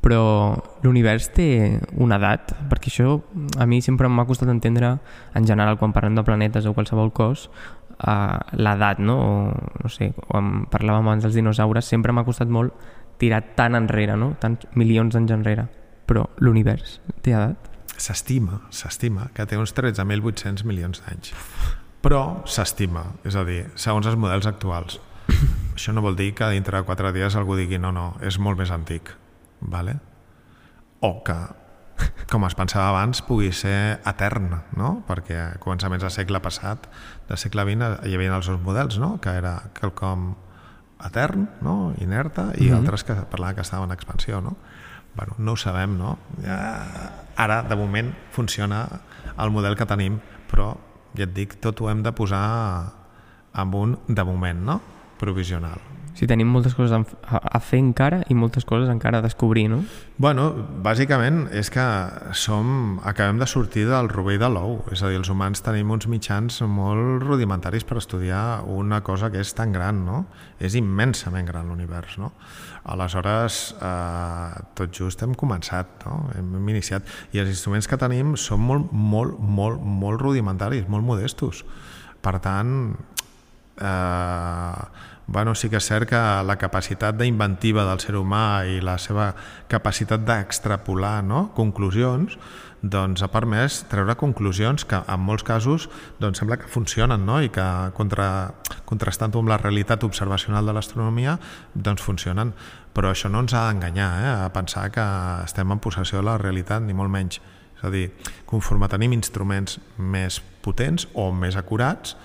[0.01, 0.55] però
[0.85, 3.17] l'univers té una edat, perquè això
[3.59, 4.93] a mi sempre m'ha costat entendre,
[5.35, 7.47] en general, quan parlem de planetes o qualsevol cos,
[7.97, 9.17] uh, l'edat, no?
[9.17, 9.31] O,
[9.83, 12.75] no sé, quan parlàvem abans dels dinosaures, sempre m'ha costat molt
[13.17, 14.35] tirar tan enrere, no?
[14.39, 15.67] Tants milions d'anys enrere.
[16.07, 17.67] Però l'univers té edat?
[17.97, 21.33] S'estima, s'estima, que té uns 13.800 milions d'anys.
[22.05, 25.01] Però s'estima, és a dir, segons els models actuals.
[25.75, 28.61] Això no vol dir que dintre de quatre dies algú digui no, no, és molt
[28.61, 29.17] més antic
[29.61, 29.99] vale?
[30.99, 31.35] o que,
[32.31, 34.91] com es pensava abans, pugui ser etern, no?
[35.07, 36.89] perquè a començaments del segle passat,
[37.29, 39.15] del segle XX, hi havia els dos models, no?
[39.21, 40.31] que era quelcom
[41.05, 41.93] etern, no?
[42.01, 42.77] inerta, i mm -hmm.
[42.77, 44.41] altres que parlaven que estaven en expansió.
[44.41, 44.57] No?
[45.15, 46.17] Bueno, no ho sabem, no?
[46.43, 48.87] Ja, ara, de moment, funciona
[49.37, 50.19] el model que tenim,
[50.51, 50.77] però,
[51.15, 52.93] ja et dic, tot ho hem de posar
[53.53, 54.81] amb un de moment, no?
[55.17, 55.96] provisional.
[56.17, 59.83] Sí, tenim moltes coses a fer encara i moltes coses encara a descobrir, no?
[60.17, 60.47] Bueno,
[60.81, 61.83] bàsicament és que
[62.33, 66.07] som, acabem de sortir del rovell de l'ou, és a dir, els humans tenim uns
[66.09, 70.23] mitjans molt rudimentaris per estudiar una cosa que és tan gran, no?
[70.57, 72.31] És immensament gran l'univers, no?
[72.89, 76.31] Aleshores, eh, tot just hem començat, no?
[76.33, 77.05] Hem iniciat.
[77.37, 81.61] I els instruments que tenim són molt, molt, molt, molt rudimentaris, molt modestos.
[82.25, 82.73] Per tant,
[83.77, 88.95] eh, bueno, sí que és cert que la capacitat d'inventiva del ser humà i la
[88.97, 89.33] seva
[89.67, 91.49] capacitat d'extrapolar no?
[91.55, 92.37] conclusions
[92.81, 95.89] doncs ha permès treure conclusions que en molts casos
[96.21, 97.41] doncs sembla que funcionen no?
[97.43, 97.65] i que
[97.97, 98.53] contra,
[98.85, 101.37] contrastant amb la realitat observacional de l'astronomia
[101.73, 102.53] doncs funcionen,
[102.93, 104.31] però això no ens ha d'enganyar eh?
[104.45, 105.05] a pensar que
[105.43, 107.41] estem en possessió de la realitat, ni molt menys.
[107.77, 108.07] És a dir,
[108.49, 112.15] conforme tenim instruments més potents o més acurats,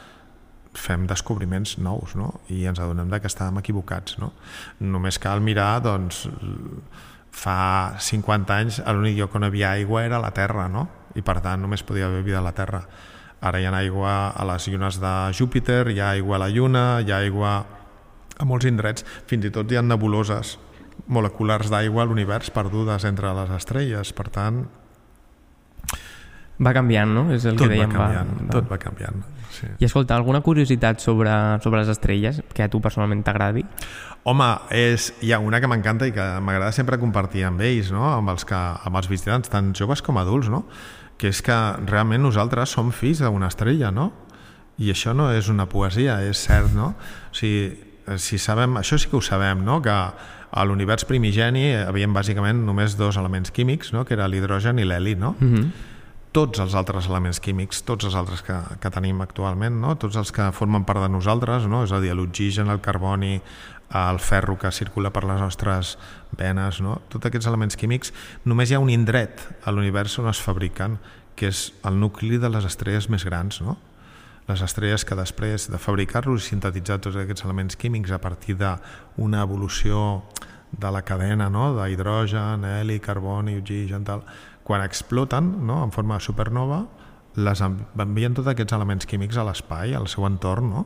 [0.74, 2.40] fem descobriments nous no?
[2.48, 4.18] i ens adonem de que estàvem equivocats.
[4.22, 4.32] No?
[4.80, 6.24] Només cal mirar, doncs,
[7.32, 10.88] fa 50 anys l'únic lloc on havia aigua era la Terra, no?
[11.16, 12.82] i per tant només podia haver vida a la Terra.
[13.42, 16.84] Ara hi ha aigua a les llunes de Júpiter, hi ha aigua a la Lluna,
[17.02, 17.54] hi ha aigua
[18.38, 20.56] a molts indrets, fins i tot hi ha nebuloses
[21.06, 24.64] moleculars d'aigua a l'univers perdudes entre les estrelles, per tant...
[26.62, 27.28] Va canviant, no?
[27.34, 27.90] És el tot que dèiem.
[27.90, 28.52] Va canviant, va, va...
[28.54, 29.22] Tot va canviant.
[29.52, 29.68] Sí.
[29.78, 33.64] I escolta, alguna curiositat sobre, sobre les estrelles que a tu personalment t'agradi?
[34.24, 38.06] Home, és, hi ha una que m'encanta i que m'agrada sempre compartir amb ells, no?
[38.08, 40.64] amb, els que, amb els visitants, tant joves com adults, no?
[41.20, 44.10] que és que realment nosaltres som fills d'una estrella, no?
[44.82, 46.94] I això no és una poesia, és cert, no?
[47.30, 47.68] O sigui,
[48.18, 49.78] si sabem, això sí que ho sabem, no?
[49.84, 54.06] que a l'univers primigeni havien bàsicament només dos elements químics, no?
[54.08, 55.36] que era l'hidrogen i l'heli, no?
[55.38, 55.90] Mm -hmm
[56.32, 59.94] tots els altres elements químics, tots els altres que, que tenim actualment, no?
[60.00, 61.84] tots els que formen part de nosaltres, no?
[61.84, 63.36] és a dir, l'oxigen, el carboni,
[63.92, 65.96] el ferro que circula per les nostres
[66.38, 67.02] venes, no?
[67.12, 68.14] tots aquests elements químics,
[68.48, 70.96] només hi ha un indret a l'univers on es fabriquen,
[71.36, 73.76] que és el nucli de les estrelles més grans, no?
[74.48, 79.44] les estrelles que després de fabricar-los i sintetitzar tots aquests elements químics a partir d'una
[79.44, 80.22] evolució
[80.72, 81.74] de la cadena no?
[81.76, 84.24] d'hidrogen, heli, carboni, oxigen, tal,
[84.64, 85.82] quan exploten no?
[85.84, 86.84] en forma de supernova,
[87.34, 90.84] les envien tots aquests elements químics a l'espai, al seu entorn, no?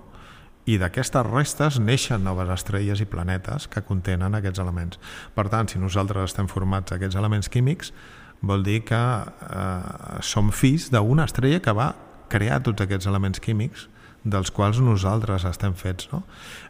[0.67, 4.99] i d'aquestes restes neixen noves estrelles i planetes que contenen aquests elements.
[5.35, 7.93] Per tant, si nosaltres estem formats d'aquests elements químics,
[8.43, 11.93] vol dir que eh, som fills d'una estrella que va
[12.33, 13.87] crear tots aquests elements químics
[14.27, 16.09] dels quals nosaltres estem fets.
[16.11, 16.25] No?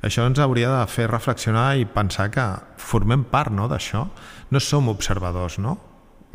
[0.05, 2.45] Això ens hauria de fer reflexionar i pensar que
[2.77, 4.05] formem part no, d'això.
[4.53, 5.79] No som observadors, no?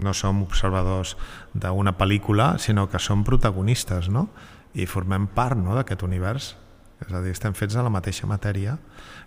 [0.01, 1.15] No som observadors
[1.53, 4.29] d'una pel·lícula, sinó que som protagonistes, no?
[4.73, 6.55] I formem part no, d'aquest univers
[7.01, 8.77] és a dir, estem fets de la mateixa matèria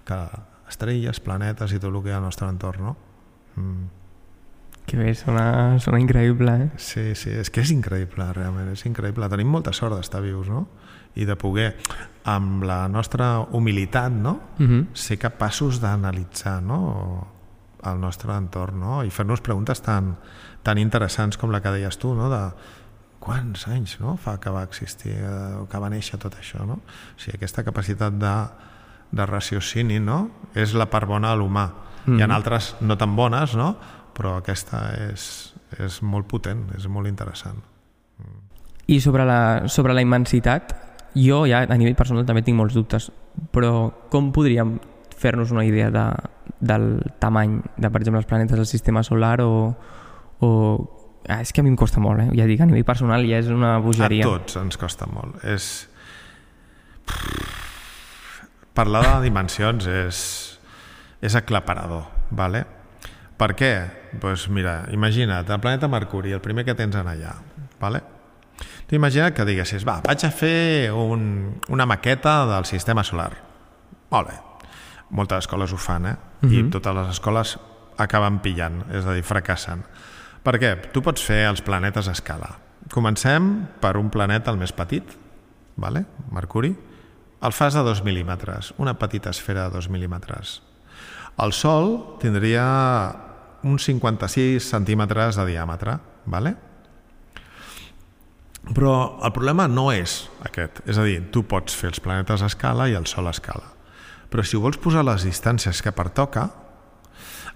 [0.07, 0.19] que
[0.71, 2.97] estrelles, planetes i tot el que hi ha al nostre entorn, no?
[3.59, 3.85] Mm.
[4.85, 6.69] Que bé, sona, sona increïble, eh?
[6.77, 9.29] Sí, sí, és que és increïble, realment, és increïble.
[9.33, 10.67] Tenim molta sort d'estar vius, no?
[11.17, 11.71] I de poder,
[12.29, 14.87] amb la nostra humilitat, no?, Uh -huh.
[14.93, 17.29] ser capaços d'analitzar, no?,
[17.83, 20.17] el nostre entorn, no?, i fer-nos preguntes tan,
[20.64, 22.42] tan interessants com la que deies tu, no?, de
[23.24, 24.18] quants anys no?
[24.20, 26.81] fa que va existir, eh, que va néixer tot això, no?
[26.85, 28.35] O sigui, aquesta capacitat de,
[29.12, 30.24] de raciocini, no?,
[30.55, 31.68] és la part bona de l'humà.
[32.05, 32.18] Mm.
[32.18, 33.74] Hi ha altres no tan bones, no?,
[34.14, 35.29] però aquesta és,
[35.81, 37.62] és molt potent, és molt interessant.
[38.87, 40.74] I sobre la, sobre la immensitat,
[41.16, 43.09] jo ja a nivell personal també tinc molts dubtes,
[43.55, 44.77] però com podríem
[45.16, 46.05] fer-nos una idea de,
[46.61, 49.72] del tamany de, per exemple, els planetes del sistema solar o,
[50.40, 50.51] o
[51.29, 52.29] Ah, és que a mi em costa molt, eh?
[52.37, 54.27] ja dic, a nivell personal ja és una bogeria.
[54.27, 55.38] A tots ens costa molt.
[55.49, 55.88] És...
[58.77, 60.18] Parlar de dimensions és,
[61.25, 62.64] és aclaparador, ¿vale?
[63.40, 63.73] Per què?
[64.20, 67.38] Pues mira, imagina't, el planeta Mercuri, el primer que tens en allà,
[67.81, 68.03] ¿vale?
[68.87, 73.33] Tu imagina que diguessis, va, vaig a fer un, una maqueta del sistema solar.
[74.12, 74.37] Molt bé.
[75.14, 76.16] Moltes escoles ho fan, eh?
[76.42, 76.66] Uh -huh.
[76.66, 77.59] I totes les escoles
[77.97, 79.85] acaben pillant, és a dir, fracassen.
[80.44, 80.74] Per què?
[80.92, 82.50] Tu pots fer els planetes a escala.
[82.92, 85.14] Comencem per un planeta el més petit,
[85.80, 86.04] vale?
[86.37, 86.74] Mercuri.
[87.44, 90.59] El fas de 2 mil·límetres, una petita esfera de 2 mil·límetres.
[91.40, 92.64] El Sol tindria
[93.64, 95.96] uns 56 centímetres de diàmetre,
[96.28, 96.54] vale?
[98.64, 98.92] Però
[99.24, 100.83] el problema no és aquest.
[100.88, 103.72] És a dir, tu pots fer els planetes a escala i el Sol a escala.
[104.28, 106.50] Però si vols posar les distàncies que pertoca,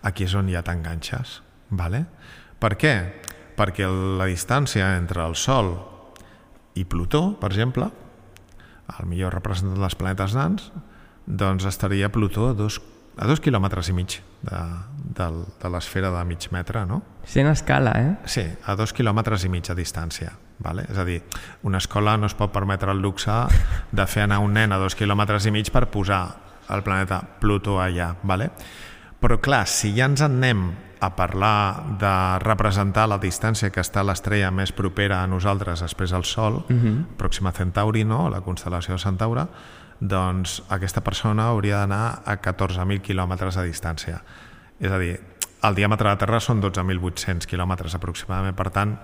[0.01, 1.43] aquí és on ja t'enganxes.
[1.69, 2.07] Vale?
[2.59, 2.95] Per què?
[3.59, 5.73] Perquè la distància entre el Sol
[6.79, 7.89] i Plutó, per exemple,
[8.99, 10.71] el millor representant dels planetes nans,
[11.27, 12.81] doncs estaria Plutó a dos,
[13.19, 14.63] a dos quilòmetres i mig de,
[15.19, 15.29] de,
[15.63, 17.03] de l'esfera de mig metre, no?
[17.29, 18.13] Sent a escala, eh?
[18.27, 20.35] Sí, a dos quilòmetres i mig de distància.
[20.59, 20.89] Vale?
[20.91, 21.21] És a dir,
[21.63, 23.35] una escola no es pot permetre el luxe
[23.95, 26.23] de fer anar un nen a dos quilòmetres i mig per posar
[26.75, 28.11] el planeta Plutó allà.
[28.23, 28.51] Vale?
[29.19, 30.69] Però clar, si ja ens en anem
[31.01, 36.25] a parlar de representar la distància que està l'estrella més propera a nosaltres després al
[36.25, 37.05] Sol, uh -huh.
[37.17, 38.29] Pròxima Centauri, no?
[38.29, 39.47] la constel·lació de Centaure,
[40.01, 44.23] doncs aquesta persona hauria d'anar a 14.000 quilòmetres de distància.
[44.81, 45.21] És a dir,
[45.63, 48.99] el diàmetre de la Terra són 12.800 quilòmetres aproximadament, per tant,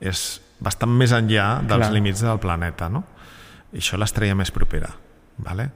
[0.00, 1.92] és bastant més enllà dels Clar.
[1.92, 3.04] límits del planeta, no?
[3.72, 4.90] I això l'estrella més propera,
[5.38, 5.70] ¿vale?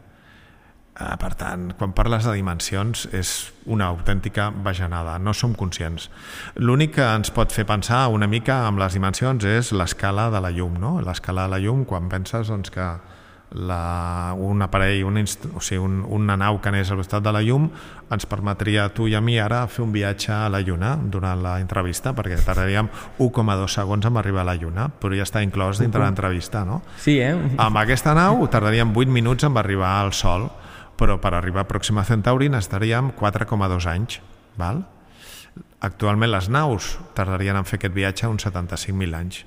[0.94, 3.30] Uh, per tant, quan parles de dimensions és
[3.66, 6.06] una autèntica bajanada, no som conscients.
[6.54, 10.52] L'únic que ens pot fer pensar una mica amb les dimensions és l'escala de la
[10.54, 11.00] llum, no?
[11.02, 12.86] L'escala de la llum, quan penses doncs, que
[13.54, 15.46] la, un aparell, un, inst...
[15.54, 17.68] o sigui, un, una nau que anés al costat de la llum
[18.14, 21.40] ens permetria a tu i a mi ara fer un viatge a la Lluna durant
[21.42, 25.80] la entrevista, perquè tardaríem 1,2 segons en arribar a la Lluna, però ja està inclòs
[25.82, 26.82] dintre l'entrevista, no?
[27.00, 27.32] Sí, eh?
[27.58, 30.50] Amb aquesta nau tardaríem 8 minuts en arribar al Sol,
[30.98, 34.20] però per arribar a Pròxima Centauri necessitaríem 4,2 anys,
[34.60, 34.84] val?
[35.84, 39.44] Actualment les naus tardarien en fer aquest viatge uns 75.000 anys.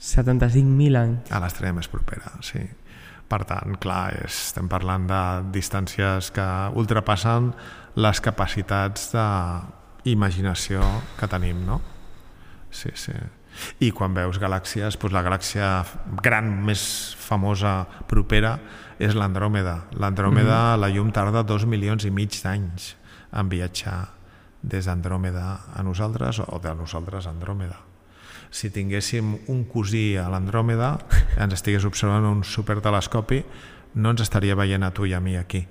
[0.00, 1.32] 75.000 anys.
[1.32, 2.62] A l'estrella més propera, sí.
[3.26, 5.22] Per tant, clar, estem parlant de
[5.54, 6.46] distàncies que
[6.78, 7.50] ultrapassen
[7.98, 10.84] les capacitats d'imaginació
[11.18, 11.80] que tenim, no?
[12.70, 13.14] Sí, sí.
[13.80, 15.70] I quan veus galàxies, doncs la galàxia
[16.22, 16.82] gran més
[17.18, 18.58] famosa, propera,
[18.98, 19.88] és l'Andròmeda.
[19.92, 20.80] L'Andròmeda, mm -hmm.
[20.80, 22.96] la llum tarda dos milions i mig d'anys
[23.32, 24.08] en viatjar
[24.62, 27.96] des d'Andròmeda a nosaltres o de nosaltres a Andròmeda
[28.50, 30.96] si tinguéssim un cosí a l'Andròmeda,
[31.42, 33.42] ens estigués observant un supertelescopi,
[33.96, 35.66] no ens estaria veient a tu i a mi aquí.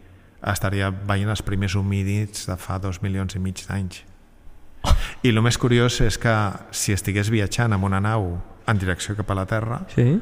[0.46, 4.04] Estaria veient els primers homínids de fa dos milions i mig d'anys.
[5.26, 6.34] I el més curiós és que
[6.70, 8.36] si estigués viatjant amb una nau
[8.70, 10.20] en direcció cap a la Terra, sí?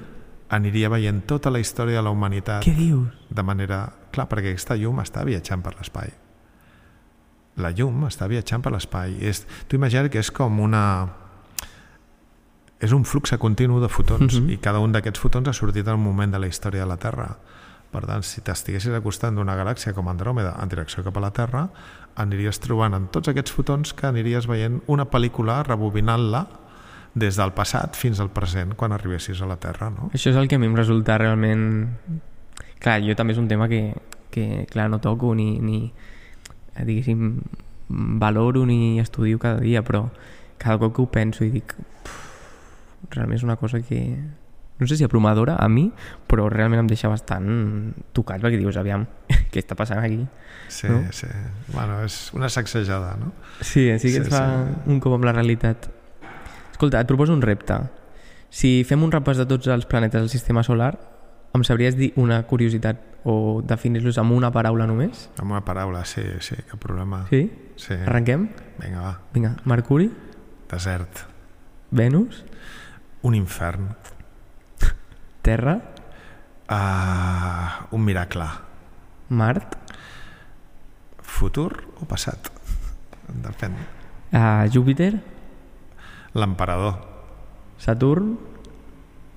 [0.49, 2.63] Aniria veient tota la història de la humanitat.
[2.63, 3.07] Què dius?
[3.29, 3.85] De manera...
[4.13, 6.11] Clar, perquè aquesta llum està viatjant per l'espai.
[7.57, 9.15] La llum està viatjant per l'espai.
[9.21, 9.45] És...
[9.67, 10.83] Tu imagina't que és com una
[12.83, 14.49] és un flux continu de fotons Mhm.
[14.51, 16.97] i cada un d'aquests fotons ha sortit en un moment de la història de la
[16.97, 17.37] Terra.
[17.91, 21.69] Per tant, si t'estiguessis acostant d'una galàxia com Andròmeda en direcció cap a la Terra,
[22.15, 26.47] aniries trobant en tots aquests fotons que aniries veient una pel·lícula rebobinant-la
[27.15, 30.09] des del passat fins al present quan arribessis a la Terra, no?
[30.13, 31.89] Això és el que a mi em resulta realment...
[32.83, 33.93] Clar, jo també és un tema que,
[34.33, 35.93] que clar, no toco ni, ni
[36.83, 37.37] diguéssim,
[38.19, 40.09] valoro ni estudio cada dia, però
[40.57, 42.17] cada cop que ho penso i dic "Uf,
[43.13, 44.01] realment és una cosa que
[44.79, 45.91] no sé si abrumadora a mi,
[46.27, 49.05] però realment em deixa bastant tocat perquè dius, aviam,
[49.53, 50.25] què està passant aquí?
[50.67, 51.03] Sí, No?
[51.13, 51.27] sí.
[51.71, 53.31] Bueno, és una sacsejada, no?
[53.61, 55.87] Sí, sí que Sí, et fa un cop amb la realitat.
[56.83, 57.77] Escolta, et proposo un repte.
[58.51, 60.97] Si fem un repàs de tots els planetes del sistema solar,
[61.55, 65.29] em sabries dir una curiositat o definir-los amb una paraula només?
[65.39, 67.21] Amb una paraula, sí, sí, cap problema.
[67.29, 67.45] Sí?
[67.79, 67.95] Sí.
[67.95, 68.49] Arrenquem?
[68.81, 69.13] Vinga, va.
[69.31, 70.09] Vinga, Mercuri,
[70.73, 71.23] Desert.
[71.91, 72.43] Venus,
[73.23, 73.93] Un infern.
[75.41, 75.79] Terra,
[76.73, 78.45] Uh, un miracle.
[79.29, 79.75] Mart,
[81.21, 82.47] Futur o passat?
[83.27, 83.75] Depèn.
[84.33, 85.19] uh, Júpiter,
[86.33, 86.95] L'emperador.
[87.77, 88.37] Saturn,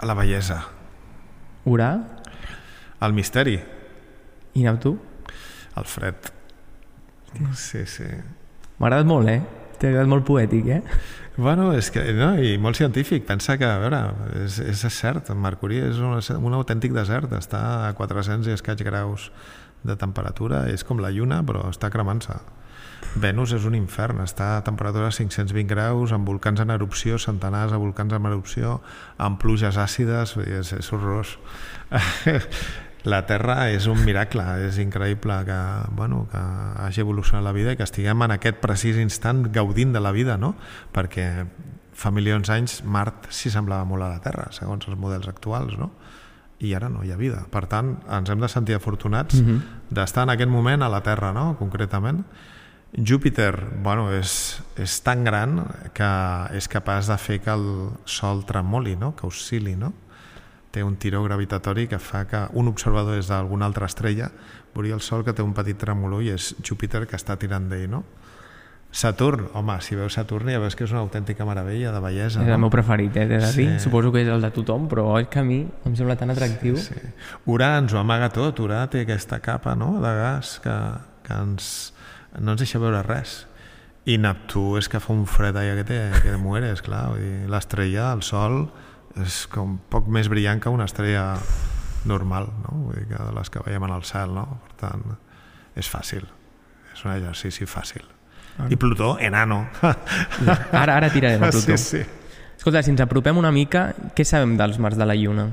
[0.03, 0.63] La bellesa.
[1.65, 1.91] Urà
[3.01, 3.59] El misteri.
[4.57, 4.99] i Neptú.
[5.77, 6.15] El fred.
[7.53, 8.05] Sí, sí.
[8.79, 9.43] M'ha agradat molt, eh?
[9.77, 10.83] T'ha agradat molt poètic, eh?
[11.37, 13.27] Bueno, és que, no, i molt científic.
[13.29, 14.01] Pensa que, a veure,
[14.45, 19.31] és, és cert, Mercuri és un, un autèntic desert, està a 400 i escaig graus
[19.85, 22.39] de temperatura, és com la lluna, però està cremant-se.
[23.17, 27.73] Venus és un infern, està a temperatura de 520 graus, amb volcans en erupció, centenars
[27.73, 28.81] de volcans en erupció,
[29.17, 31.39] amb pluges àcides, és, és horrorós.
[33.07, 35.59] La Terra és un miracle, és increïble que,
[35.95, 36.41] bueno, que
[36.83, 40.35] hagi evolucionat la vida i que estiguem en aquest precís instant gaudint de la vida,
[40.43, 40.57] no?
[40.93, 41.29] Perquè
[41.97, 45.93] fa milions d'anys Mart s'hi semblava molt a la Terra, segons els models actuals, no?
[46.59, 47.45] I ara no hi ha vida.
[47.53, 49.63] Per tant, ens hem de sentir afortunats Mhm.
[49.95, 51.55] d'estar en aquest moment a la Terra, no?
[51.61, 52.25] concretament.
[52.97, 55.61] Júpiter bueno, és, és tan gran
[55.93, 56.11] que
[56.57, 57.67] és capaç de fer que el
[58.09, 59.13] Sol tremoli, no?
[59.17, 59.77] que oscil·li.
[59.77, 59.93] No?
[60.73, 64.31] Té un tiró gravitatori que fa que un observador des d'alguna altra estrella
[64.75, 67.91] veuria el Sol que té un petit tremolor i és Júpiter que està tirant d'ell.
[67.93, 68.05] No?
[68.97, 72.41] Saturn, home, si veus Saturn ja veus que és una autèntica meravella de bellesa.
[72.41, 72.63] És el no?
[72.65, 73.27] meu preferit, eh?
[73.29, 73.51] De dir.
[73.53, 73.67] Sí.
[73.83, 76.79] Suposo que és el de tothom, però és que a mi em sembla tan atractiu.
[76.81, 76.97] Sí.
[77.53, 79.99] Urà ens ho amaga tot, Urà té aquesta capa no?
[80.01, 80.77] de gas que,
[81.29, 81.69] que ens,
[82.41, 83.45] no ens deixa veure res.
[84.07, 87.09] I Neptú és que fa un fred allà que té, que te mueres, clar.
[87.51, 88.69] L'estrella, el Sol,
[89.23, 91.35] és com poc més brillant que una estrella
[92.07, 92.77] normal, no?
[92.87, 94.47] Vull dir que de les que veiem en el cel, no?
[94.69, 95.03] Per tant,
[95.75, 96.29] és fàcil.
[96.95, 98.07] És un exercici fàcil.
[98.71, 99.67] I Plutó, enano.
[99.83, 101.77] Ara, ara tirarem a Plutó.
[101.77, 102.05] Sí, sí.
[102.57, 105.51] Escolta, si ens apropem una mica, què sabem dels mars de la Lluna?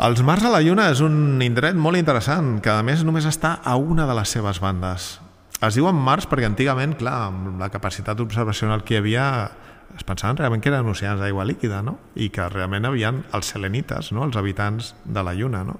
[0.00, 3.58] Els Mars a la Lluna és un indret molt interessant, que a més només està
[3.60, 5.18] a una de les seves bandes.
[5.60, 9.24] Es diuen Mars perquè antigament, clar, amb la capacitat observacional que hi havia,
[9.96, 11.98] es pensaven realment que eren oceans d'aigua líquida, no?
[12.16, 14.24] I que realment havien els selenites, no?
[14.24, 15.76] els habitants de la Lluna, no?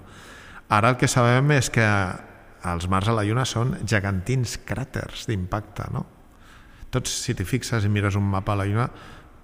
[0.68, 1.86] Ara el que sabem és que
[2.70, 6.04] els Mars a la Lluna són gegantins cràters d'impacte, no?
[6.92, 8.90] Tots, si t'hi fixes i mires un mapa a la Lluna,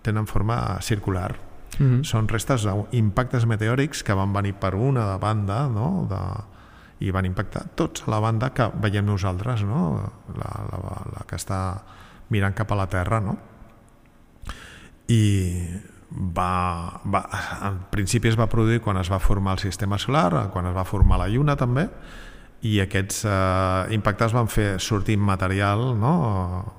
[0.05, 1.33] tenen forma circular,
[1.79, 2.05] Mm -hmm.
[2.05, 6.07] són restes d'impactes meteòrics que van venir per una de banda no?
[6.09, 6.21] de,
[7.05, 9.83] i van impactar tots a la banda que veiem nosaltres no?
[10.37, 11.61] la, la, la que està
[12.33, 13.37] mirant cap a la Terra no?
[15.13, 15.23] i
[16.11, 17.23] va, va,
[17.69, 20.87] en principi es va produir quan es va formar el sistema solar quan es va
[20.89, 21.89] formar la Lluna també
[22.63, 26.73] i aquests eh, impactes van fer sortir material, no?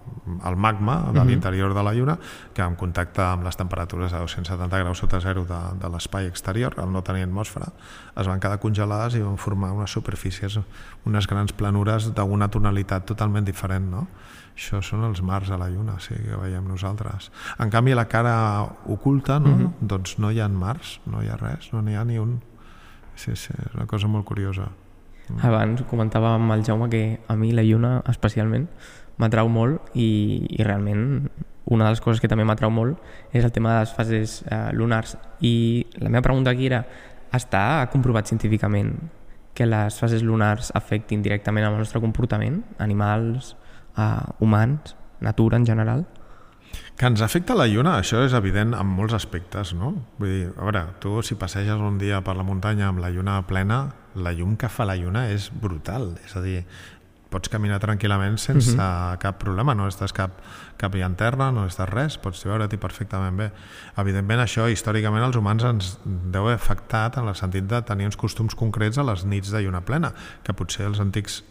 [0.44, 1.28] el magma de Mhm.
[1.30, 2.18] l'interior de la Lluna,
[2.54, 6.74] que en contacte amb les temperatures de 270 graus sota zero de, de l'espai exterior,
[6.78, 7.72] al no tenir atmosfera,
[8.14, 10.60] es van quedar congelades i van formar unes superfícies,
[11.06, 13.90] unes grans planures d'una tonalitat totalment diferent.
[13.90, 14.08] No?
[14.58, 17.32] Això són els mars de la Lluna, sí, que veiem nosaltres.
[17.60, 19.56] En canvi, la cara oculta, no?
[19.56, 19.74] Mhm.
[19.80, 22.42] doncs no hi ha mars, no hi ha res, no n'hi ha ni un.
[23.16, 24.68] Sí, sí, és una cosa molt curiosa.
[25.44, 28.68] Abans comentava amb el Jaume que a mi la Lluna especialment
[29.18, 31.28] m'atrau molt i, i realment
[31.68, 33.02] una de les coses que també m'atrau molt
[33.36, 36.86] és el tema de les fases eh, lunars i la meva pregunta aquí era
[37.36, 38.94] està comprovat científicament
[39.58, 43.56] que les fases lunars afectin directament el nostre comportament, animals,
[43.98, 46.06] eh, humans, natura en general?
[46.98, 49.94] Que ens afecta la lluna, això és evident en molts aspectes, no?
[50.22, 53.40] Vull dir, a veure, tu si passeges un dia per la muntanya amb la lluna
[53.50, 53.88] plena,
[54.18, 56.62] la llum que fa la lluna és brutal, és a dir,
[57.32, 59.18] pots caminar tranquil·lament sense uh -huh.
[59.20, 60.32] cap problema, no estàs cap,
[60.78, 63.52] cap llanterna, no estàs res, pots veure-t'hi perfectament bé.
[63.98, 68.16] Evidentment això històricament els humans ens deu haver afectat en el sentit de tenir uns
[68.16, 70.14] costums concrets a les nits de lluna plena,
[70.44, 71.44] que potser els antics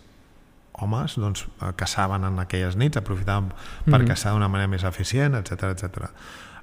[0.73, 1.47] homes doncs,
[1.77, 3.49] caçaven en aquelles nits, aprofitaven
[3.85, 4.09] per mm -hmm.
[4.09, 6.11] caçar d'una manera més eficient, etc etc.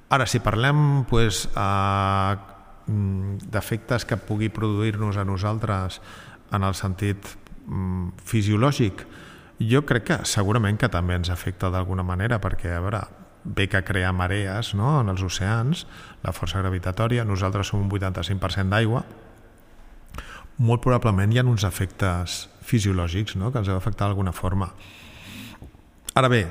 [0.08, 2.36] Ara, si parlem pues, eh,
[2.86, 6.00] d'efectes que pugui produir-nos a nosaltres
[6.52, 9.04] en el sentit mm, fisiològic,
[9.60, 13.04] jo crec que segurament que també ens afecta d'alguna manera, perquè, a veure,
[13.44, 14.98] bé que crea marees no?
[15.00, 15.84] en els oceans,
[16.24, 19.04] la força gravitatòria, nosaltres som un 85% d'aigua,
[20.58, 23.52] molt probablement hi ha uns efectes fisiològics no?
[23.52, 24.70] que ens ha d'afectar d'alguna forma.
[26.14, 26.46] Ara bé,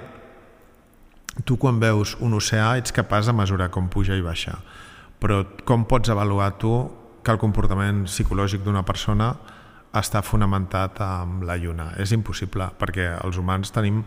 [1.48, 4.60] tu quan veus un oceà ets capaç de mesurar com puja i baixa,
[5.24, 6.74] però com pots avaluar tu
[7.24, 9.32] que el comportament psicològic d'una persona
[9.95, 11.93] està fonamentat amb la lluna?
[12.01, 14.03] És impossible, perquè els humans tenim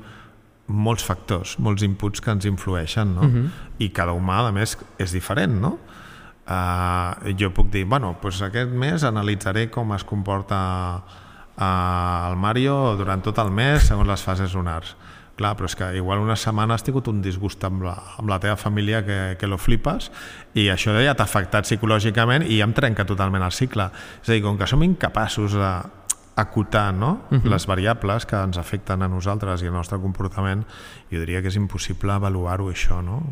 [0.67, 3.23] molts factors, molts inputs que ens influeixen, no?
[3.23, 3.45] Uh mhm.
[3.45, 3.51] -huh.
[3.79, 5.79] I cada humà, a més, és diferent, no?
[6.47, 11.03] Uh, jo puc dir, bueno, doncs aquest mes analitzaré com es comporta
[11.59, 14.95] uh, el Mario durant tot el mes segons les fases lunars
[15.37, 18.39] Clar, però és que igual una setmana has tingut un disgust amb la, amb la
[18.41, 20.09] teva família que, que lo flipes
[20.57, 23.91] i això ja t'ha afectat psicològicament i ja em trenca totalment el cicle.
[24.23, 25.73] És a dir, com que som incapaços de
[26.37, 27.11] acotar no?
[27.31, 27.43] uh mhm.
[27.43, 27.51] -huh.
[27.51, 30.65] les variables que ens afecten a nosaltres i el nostre comportament,
[31.11, 33.23] jo diria que és impossible avaluar-ho això, no?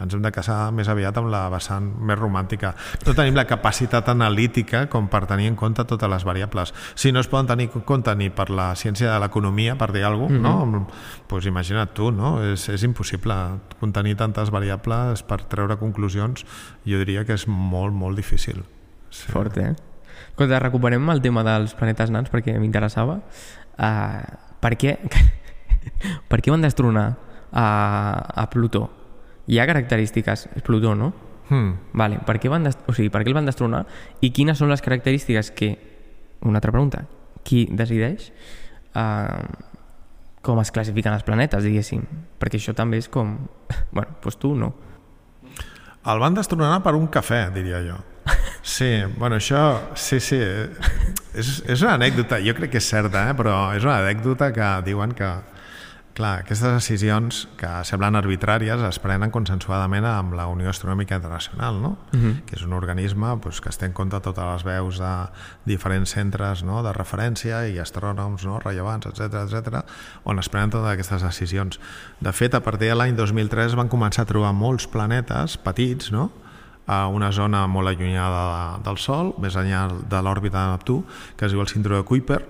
[0.00, 2.74] Ens hem de casar més aviat amb la vessant més romàntica.
[3.06, 6.74] No tenim la capacitat analítica com per tenir en compte totes les variables.
[6.94, 10.04] Si no es poden tenir en compte ni per la ciència de l'economia, per dir
[10.04, 10.72] alguna cosa, mm -hmm.
[10.72, 10.86] no?
[11.26, 12.42] pues imagina't tu, no?
[12.42, 13.34] És, és impossible
[13.80, 16.44] contenir tantes variables per treure conclusions.
[16.84, 18.64] Jo diria que és molt, molt difícil.
[19.10, 19.32] Sí.
[19.32, 19.74] Fort, eh?
[20.28, 23.20] Escolta, recuperem el tema dels planetes nans perquè m'interessava.
[23.78, 24.20] Uh,
[24.60, 24.98] per què...
[26.30, 27.16] per què van destronar
[27.52, 29.05] a, a Plutó?
[29.46, 31.12] Hi ha característiques, és Plutó, no?
[31.48, 31.76] Hmm.
[31.94, 32.18] Vale.
[32.26, 33.84] Per, què van o sigui, per què el van destronar
[34.24, 35.76] i quines són les característiques que...
[36.46, 37.04] Una altra pregunta.
[37.46, 38.28] Qui decideix
[38.98, 39.44] uh,
[40.46, 42.02] com es classifiquen els planetes, diguéssim?
[42.40, 43.38] Perquè això també és com...
[43.94, 44.74] Bueno, doncs tu no.
[46.06, 47.96] El van destronar per un cafè, diria jo.
[48.66, 49.62] Sí, bueno, això...
[49.94, 50.38] Sí, sí.
[51.38, 53.34] És, és una anècdota, jo crec que és certa, eh?
[53.38, 55.28] però és una anècdota que diuen que
[56.16, 61.90] Clar, aquestes decisions que semblen arbitràries es prenen consensuadament amb la Unió Astronòmica Internacional, no?
[62.12, 62.24] Uh mhm.
[62.24, 62.44] -huh.
[62.46, 65.28] que és un organisme pues, que es té en compte totes les veus de
[65.66, 66.82] diferents centres no?
[66.82, 68.58] de referència i astrònoms no?
[68.60, 69.84] rellevants, etc etc,
[70.24, 71.78] on es prenen totes aquestes decisions.
[72.20, 76.30] De fet, a partir de l'any 2003 van començar a trobar molts planetes petits, no?
[76.86, 81.04] a una zona molt allunyada del Sol, més enllà de l'òrbita de Neptú,
[81.36, 82.42] que es diu el cinturó de Kuiper,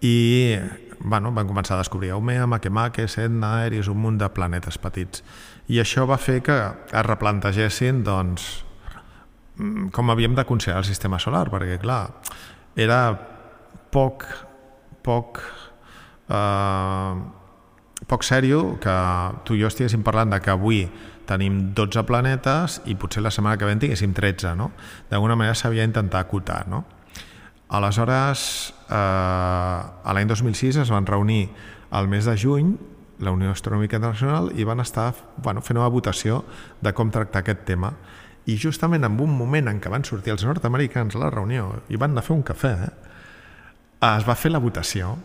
[0.00, 0.58] i
[1.00, 5.24] bueno, van començar a descobrir Eumea, Makemake, Sedna, Eris, un munt de planetes petits.
[5.68, 8.64] I això va fer que es replantegessin doncs,
[9.56, 12.20] mm, com havíem de considerar el sistema solar, perquè, clar,
[12.76, 13.18] era
[13.90, 14.24] poc,
[15.02, 15.40] poc,
[16.28, 17.14] eh,
[18.06, 18.96] poc sèrio que
[19.44, 20.88] tu i jo estiguéssim parlant de que avui
[21.26, 24.72] tenim 12 planetes i potser la setmana que ve en tinguéssim 13, no?
[25.10, 26.84] D'alguna manera s'havia d'intentar acotar, no?
[27.68, 31.48] Aleshores, eh, l'any 2006 es van reunir
[31.90, 32.74] al mes de juny
[33.20, 36.42] la Unió Astronòmica Internacional i van estar bueno, fent una votació
[36.80, 37.92] de com tractar aquest tema.
[38.48, 42.00] I justament en un moment en què van sortir els nord-americans a la reunió i
[42.00, 45.18] van anar a fer un cafè, eh, es va fer la votació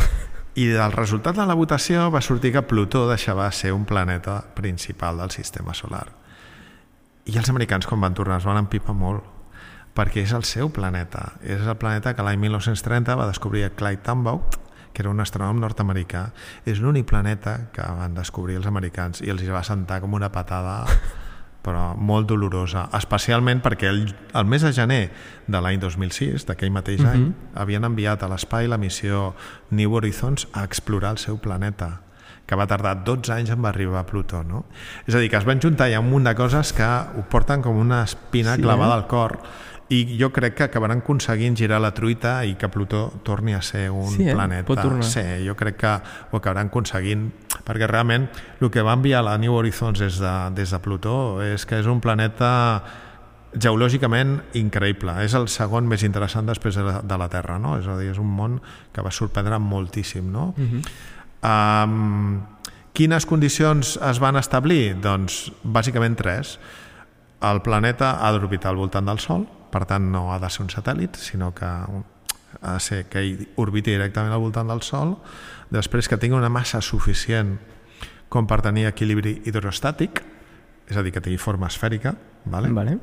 [0.62, 5.20] i del resultat de la votació va sortir que Plutó deixava ser un planeta principal
[5.20, 6.08] del sistema solar.
[7.24, 9.33] I els americans, quan van tornar, es van empipar molt
[9.94, 11.34] perquè és el seu planeta.
[11.42, 14.60] És el planeta que l'any 1930 va descobrir Clyde Tombaugh,
[14.94, 16.28] que era un astrònom nord-americà.
[16.66, 20.32] És l'únic planeta que van descobrir els americans i els hi va sentar com una
[20.34, 20.82] patada
[21.64, 24.02] però molt dolorosa, especialment perquè el,
[24.36, 25.02] el mes de gener
[25.48, 27.14] de l'any 2006, d'aquell mateix uh -huh.
[27.14, 29.34] any, havien enviat a l'espai la missió
[29.70, 32.02] New Horizons a explorar el seu planeta
[32.46, 34.66] que va tardar 12 anys en arribar a Plutó, no?
[35.06, 37.62] És a dir, que es van juntar ja un munt de coses que ho porten
[37.62, 38.96] com una espina sí, clavada eh?
[38.96, 39.38] al cor
[39.88, 43.90] i jo crec que acabaran aconseguint girar la truita i que Plutó torni a ser
[43.90, 44.32] un sí, eh?
[44.32, 44.66] planeta.
[44.66, 45.04] Pot tornar.
[45.04, 45.92] Sí, jo crec que
[46.30, 47.26] ho acabaran aconseguint,
[47.66, 48.28] perquè realment
[48.60, 51.90] el que va enviar la New Horizons des de, des de Plutó és que és
[51.90, 52.54] un planeta
[53.54, 55.18] geològicament increïble.
[55.24, 57.76] És el segon més interessant després de la, de la Terra, no?
[57.78, 58.58] És a dir, és un món
[58.92, 60.54] que va sorprendre moltíssim, no?
[60.56, 60.82] Uh -huh.
[61.44, 62.40] um,
[62.94, 64.96] quines condicions es van establir?
[65.00, 66.58] Doncs bàsicament tres.
[67.42, 70.70] El planeta ha d'orbitar al voltant del Sol, per tant no ha de ser un
[70.70, 75.16] satèl·lit, sinó que ha de ser que ell orbiti directament al voltant del Sol,
[75.74, 77.56] després que tingui una massa suficient
[78.30, 80.22] com per tenir equilibri hidrostàtic,
[80.86, 82.14] és a dir, que tingui forma esfèrica,
[82.44, 82.70] vale?
[82.74, 82.98] Vale.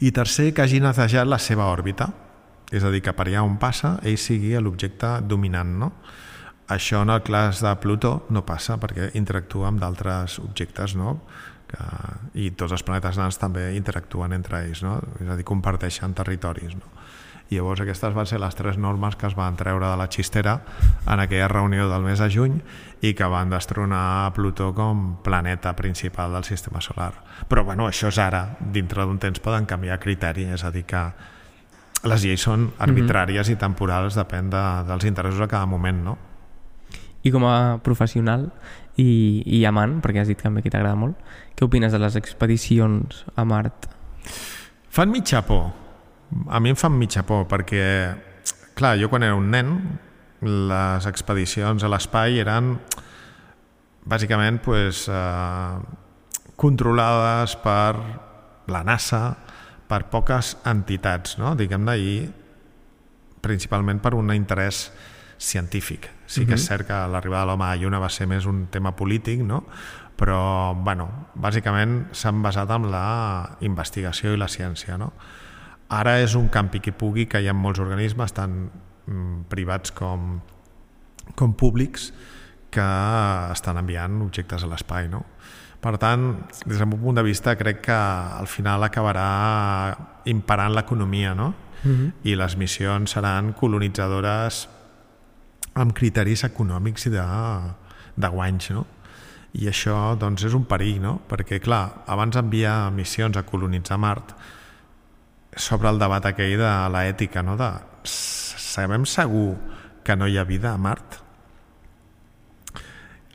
[0.00, 2.10] i tercer, que hagi netejat la seva òrbita,
[2.72, 5.92] és a dir, que per allà on passa ell sigui l'objecte dominant, no?
[6.68, 11.20] Això en el cas de Plutó no passa perquè interactua amb d'altres objectes, no?
[11.76, 11.86] Que,
[12.40, 14.98] I tots els planetes nans també interactuen entre ells, no?
[15.20, 16.96] És a dir, comparteixen territoris, no?
[17.46, 20.56] I llavors aquestes van ser les tres normes que es van treure de la xistera
[21.06, 22.56] en aquella reunió del mes de juny
[23.06, 27.12] i que van destronar Plutó com planeta principal del sistema solar.
[27.46, 28.56] Però bueno, això és ara.
[28.58, 31.04] Dintre d'un temps poden canviar criteri, és a dir que
[32.06, 33.56] les lleis són arbitràries mm -hmm.
[33.56, 36.18] i temporals, depèn de, dels interessos a cada moment, no?
[37.22, 38.52] I com a professional
[38.96, 41.16] i, i amant, perquè has dit que t'agrada molt,
[41.56, 43.88] què opines de les expedicions a Mart?
[44.88, 45.68] Fan mitja por.
[46.48, 47.84] A mi em fan mitja por, perquè,
[48.74, 49.76] clar, jo quan era un nen,
[50.40, 52.74] les expedicions a l'espai eren
[54.06, 55.78] bàsicament pues, eh,
[56.56, 57.96] controlades per
[58.72, 59.36] la NASA,
[59.86, 61.54] per poques entitats, no?
[61.58, 62.14] diguem-ne, i
[63.42, 64.88] principalment per un interès
[65.38, 66.15] científic.
[66.26, 66.60] Sí que uh -huh.
[66.60, 69.40] és cert que l'arribada de l'home a la Lluna va ser més un tema polític,
[69.40, 69.64] no?
[70.16, 74.96] però bueno, bàsicament s'han basat en la investigació i la ciència.
[74.98, 75.12] No?
[75.92, 78.56] Ara és un campi que pugui, que hi ha molts organismes, tant
[79.06, 80.40] mm, privats com,
[81.36, 82.12] com públics,
[82.72, 82.86] que
[83.52, 85.10] estan enviant objectes a l'espai.
[85.12, 85.22] No?
[85.84, 86.32] Per tant,
[86.64, 87.96] des del meu punt de vista, crec que
[88.40, 89.28] al final acabarà
[90.32, 91.52] imparant l'economia, no?
[91.84, 92.12] Uh -huh.
[92.24, 94.68] I les missions seran colonitzadores
[95.76, 97.24] amb criteris econòmics i de,
[98.16, 98.86] de guanys, no?
[99.56, 101.16] I això, doncs, és un perill, no?
[101.28, 104.34] Perquè, clar, abans d'enviar missions a colonitzar Mart,
[105.56, 107.56] sobre el debat aquell de l'ètica, no?
[107.56, 107.70] De,
[108.04, 109.54] sabem segur
[110.04, 111.20] que no hi ha vida a Mart?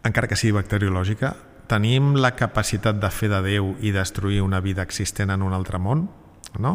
[0.06, 1.34] Encara que sigui bacteriològica,
[1.72, 5.80] tenim la capacitat de fer de Déu i destruir una vida existent en un altre
[5.82, 6.08] món,
[6.60, 6.74] no?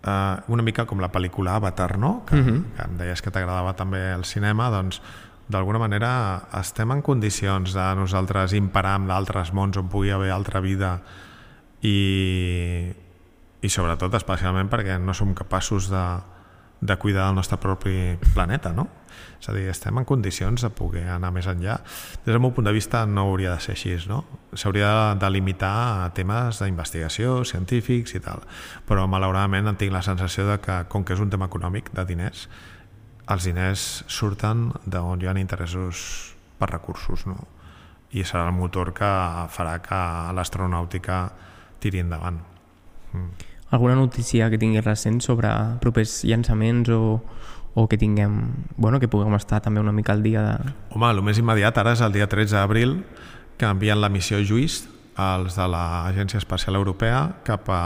[0.00, 2.24] Uh, una mica com la pel·lícula Avatar, no?
[2.24, 2.62] Que, uh -huh.
[2.76, 5.02] que em deies que t'agradava també el cinema, doncs
[5.48, 10.60] d'alguna manera estem en condicions de nosaltres imparar amb d'altres mons on pugui haver altra
[10.60, 11.02] vida
[11.82, 12.92] i,
[13.60, 16.04] i sobretot especialment perquè no som capaços de,
[16.80, 18.88] de cuidar del nostre propi planeta, no?
[19.40, 21.78] És a dir, estem en condicions de poder anar més enllà.
[22.24, 24.22] Des del meu punt de vista no hauria de ser així, no?
[24.52, 25.72] S'hauria de limitar
[26.04, 28.44] a temes d'investigació, científics i tal.
[28.88, 32.48] Però malauradament tinc la sensació de que, com que és un tema econòmic, de diners,
[33.30, 37.38] els diners surten d'on hi ha interessos per recursos, no?
[38.12, 39.10] I serà el motor que
[39.54, 40.00] farà que
[40.34, 41.22] l'astronàutica
[41.80, 42.40] tiri endavant.
[43.12, 43.49] Mm.
[43.70, 45.50] Alguna notícia que tinguis recent sobre
[45.82, 47.20] propers llançaments o,
[47.74, 48.40] o que tinguem,
[48.76, 50.72] bueno, que puguem estar també una mica al dia de...
[50.90, 52.98] Home, el més immediat ara és el dia 13 d'abril
[53.60, 54.82] que envien la missió Lluís
[55.20, 57.82] els de l'Agència Espacial Europea cap a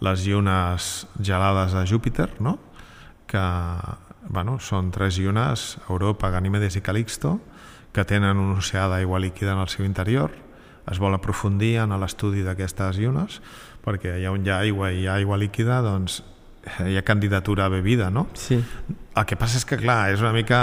[0.00, 2.58] les llunes gelades de Júpiter, no?
[3.30, 3.40] que
[4.28, 7.38] bueno, són tres llunes, Europa, Ganímedes i Calixto,
[7.94, 10.34] que tenen un oceà d'aigua líquida en el seu interior.
[10.90, 13.40] Es vol aprofundir en l'estudi d'aquestes llunes,
[13.84, 16.20] perquè allà on hi ha aigua i hi ha aigua líquida, doncs
[16.86, 18.28] hi ha candidatura a bebida, no?
[18.34, 18.60] Sí.
[19.16, 20.60] El que passa és que, clar, és una mica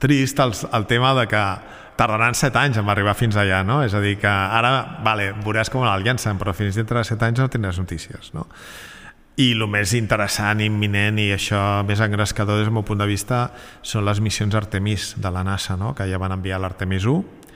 [0.00, 1.42] trist el, el tema de que
[2.00, 3.82] tardaran set anys en arribar fins allà, no?
[3.84, 7.20] És a dir, que ara, vale, veuràs com el llancen, però fins dintre de set
[7.26, 8.46] anys no tindràs notícies, no?
[9.40, 13.46] I el més interessant, imminent i això més engrescador des del meu punt de vista
[13.86, 15.94] són les missions Artemis de la NASA, no?
[15.96, 17.49] que ja van enviar l'Artemis 1,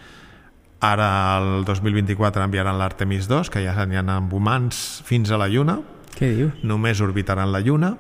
[0.80, 1.08] ara
[1.38, 5.78] el 2024 enviaran l'Artemis 2, que ja aniran amb humans fins a la Lluna,
[6.14, 6.50] què diu?
[6.62, 7.94] Només orbitaran la Lluna,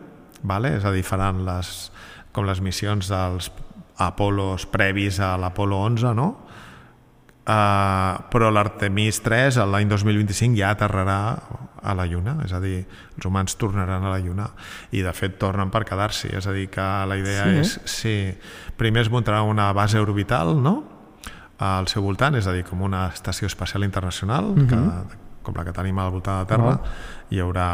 [0.46, 0.76] vale?
[0.78, 1.90] és a dir, faran les,
[2.32, 3.50] com les missions dels
[4.04, 6.30] Apolos previs a l'Apolo 11, no?
[7.44, 11.18] Uh, però l'Artemis 3 l'any 2025 ja aterrarà
[11.84, 12.78] a la Lluna, és a dir,
[13.18, 14.46] els humans tornaran a la Lluna
[14.96, 18.14] i de fet tornen per quedar-s'hi, és a dir, que la idea sí, és sí,
[18.80, 20.78] primer es muntarà una base orbital no?
[21.58, 24.68] Al seu voltant, és a dir, com una estació espacial internacional uh -huh.
[24.68, 27.30] que mhm com la que tenim al voltant de la Terra, oh.
[27.30, 27.68] hi haurà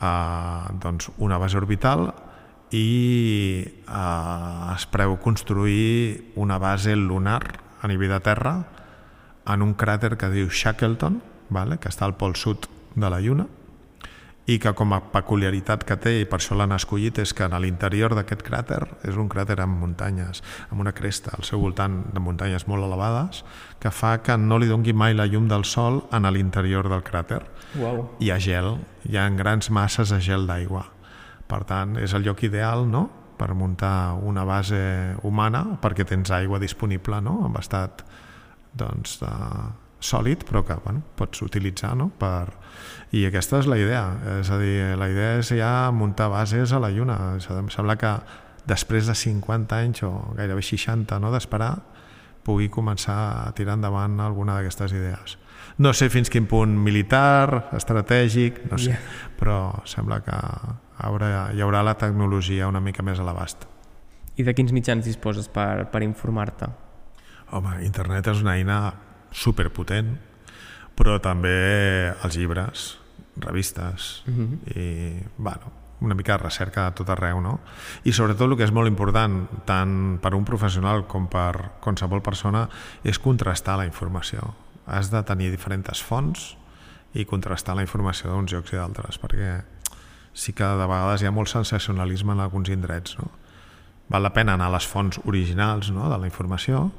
[0.00, 2.06] eh, doncs una base orbital
[2.72, 2.86] i
[3.66, 7.42] eh, es preu construir una base lunar
[7.82, 8.54] a nivell de Terra
[9.46, 11.20] en un cràter que diu Shackleton,
[11.50, 11.78] vale?
[11.82, 13.46] que està al pol sud de la Lluna,
[14.46, 17.56] i que com a peculiaritat que té, i per això l'han escollit, és que en
[17.62, 22.22] l'interior d'aquest cràter és un cràter amb muntanyes, amb una cresta al seu voltant de
[22.22, 23.42] muntanyes molt elevades,
[23.82, 27.42] que fa que no li dongui mai la llum del sol en l'interior del cràter.
[27.74, 28.04] Wow.
[28.22, 28.76] Hi ha gel,
[29.10, 30.86] hi ha grans masses de gel d'aigua.
[31.46, 33.06] Per tant, és el lloc ideal no?
[33.36, 34.78] per muntar una base
[35.28, 37.42] humana perquè tens aigua disponible no?
[37.46, 38.02] en estat
[38.76, 39.32] doncs, de,
[40.06, 42.10] sòlid però que bueno, pots utilitzar no?
[42.18, 42.52] per...
[43.16, 44.04] i aquesta és la idea
[44.40, 48.12] és a dir, la idea és ja muntar bases a la Lluna em sembla que
[48.66, 51.74] després de 50 anys o gairebé 60 no, d'esperar
[52.46, 55.38] pugui començar a tirar endavant alguna d'aquestes idees
[55.78, 59.30] no sé fins quin punt militar, estratègic, no sé, yeah.
[59.36, 60.36] però sembla que
[61.04, 63.66] haurà, hi haurà la tecnologia una mica més a l'abast.
[64.36, 66.68] I de quins mitjans disposes per, per informar-te?
[67.56, 68.78] Home, internet és una eina
[69.36, 70.14] superpotent,
[70.96, 71.56] però també
[72.24, 72.86] els llibres,
[73.36, 74.46] revistes, uh mhm.
[74.46, 74.76] -huh.
[74.76, 77.60] i, bueno, una mica de recerca a tot arreu, no?
[78.04, 82.68] I sobretot el que és molt important, tant per un professional com per qualsevol persona,
[83.04, 84.54] és contrastar la informació.
[84.86, 86.56] Has de tenir diferents fonts
[87.14, 89.64] i contrastar la informació d'uns llocs i d'altres, perquè
[90.34, 93.30] sí que de vegades hi ha molt sensacionalisme en alguns indrets, no?
[94.08, 96.08] Val la pena anar a les fonts originals no?
[96.10, 96.92] de la informació,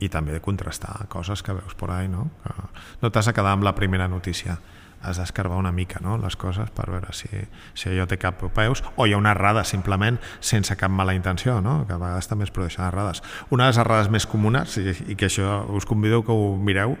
[0.00, 2.30] i també de contrastar coses que veus por ahí, no?
[2.44, 2.54] Que
[3.02, 4.58] no t'has de quedar amb la primera notícia
[5.02, 6.18] has d'escarbar una mica no?
[6.20, 7.28] les coses per veure si,
[7.74, 11.60] si allò té cap peus o hi ha una errada simplement sense cap mala intenció,
[11.64, 11.86] no?
[11.88, 13.22] que a vegades també es produeixen errades.
[13.48, 16.98] Una de les errades més comunes, i, i que això us convido que ho mireu,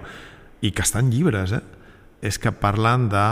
[0.60, 1.62] i que estan llibres, eh?
[2.24, 3.26] és que parlen de,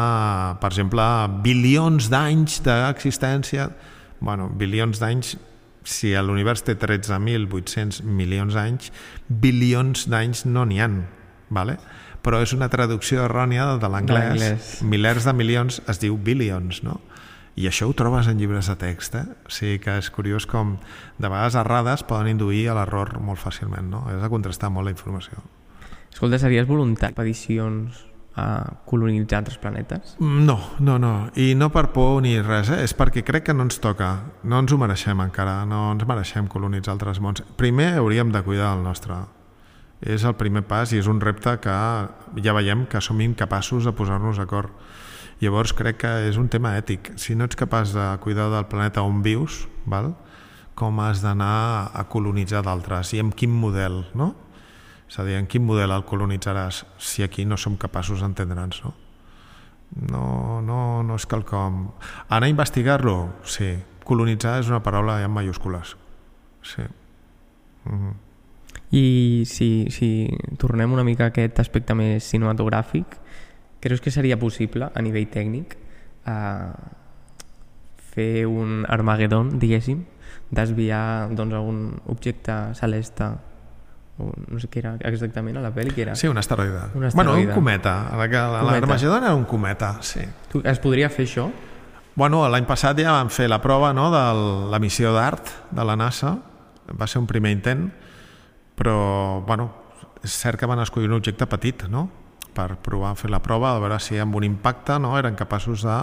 [0.61, 1.05] per exemple,
[1.45, 3.69] bilions d'anys d'existència,
[4.21, 5.37] bueno, bilions d'anys
[5.89, 8.93] si l'univers té 13.800 milions d'anys,
[9.29, 11.03] bilions d'anys no n'hi han,
[11.49, 11.79] ¿vale?
[12.23, 14.83] però és una traducció errònia de l'anglès.
[14.85, 16.99] Milers de milions es diu billions, no?
[17.59, 19.25] I això ho trobes en llibres de text, eh?
[19.49, 20.77] O sigui que és curiós com
[21.19, 24.05] de vegades errades poden induir a l'error molt fàcilment, no?
[24.11, 25.41] Has de contrastar molt la informació.
[26.13, 28.05] Escolta, series voluntari peticions
[28.39, 30.15] a colonitzar altres planetes?
[30.21, 31.31] No, no, no.
[31.35, 32.83] I no per por ni res, eh?
[32.87, 34.13] és perquè crec que no ens toca.
[34.45, 37.43] No ens ho mereixem encara, no ens mereixem colonitzar altres mons.
[37.59, 39.19] Primer hauríem de cuidar el nostre.
[39.99, 41.75] És el primer pas i és un repte que
[42.45, 44.71] ja veiem que som incapaços de posar-nos d'acord.
[45.43, 47.13] Llavors crec que és un tema ètic.
[47.19, 50.15] Si no ets capaç de cuidar del planeta on vius, val?
[50.79, 54.31] com has d'anar a colonitzar d'altres i amb quin model, no?
[55.09, 58.95] És a dir, en quin model el colonitzaràs si aquí no som capaços d'entendre'ns, no?
[60.13, 61.87] No, no, no és quelcom...
[62.29, 63.17] Anar a investigar-lo,
[63.49, 63.73] sí.
[64.05, 65.97] Colonitzar és una paraula en mayúscules.
[66.63, 66.85] Sí.
[67.85, 68.15] Mm -hmm.
[68.91, 73.07] I si, si tornem una mica a aquest aspecte més cinematogràfic,
[73.81, 75.77] creus que seria possible, a nivell tècnic,
[76.27, 76.73] eh,
[78.13, 80.05] fer un Armageddon, diguéssim,
[80.51, 83.29] desviar doncs, algun objecte celeste
[84.19, 86.17] o no sé què era exactament a la pel·li, que era?
[86.19, 86.91] Sí, un asteroide.
[86.99, 87.15] Un asteroide.
[87.15, 87.95] Bueno, un cometa.
[88.19, 90.25] L'Armagedon era un cometa, sí.
[90.51, 91.49] Tu, es podria fer això?
[92.19, 94.23] Bueno, l'any passat ja vam fer la prova no, de
[94.73, 96.35] la missió d'art de la NASA.
[96.99, 97.85] Va ser un primer intent,
[98.75, 98.99] però
[99.47, 99.69] bueno,
[100.25, 102.09] és cert que van escollir un objecte petit, no?
[102.59, 105.97] Per provar fer la prova, a veure si amb un impacte no, eren capaços de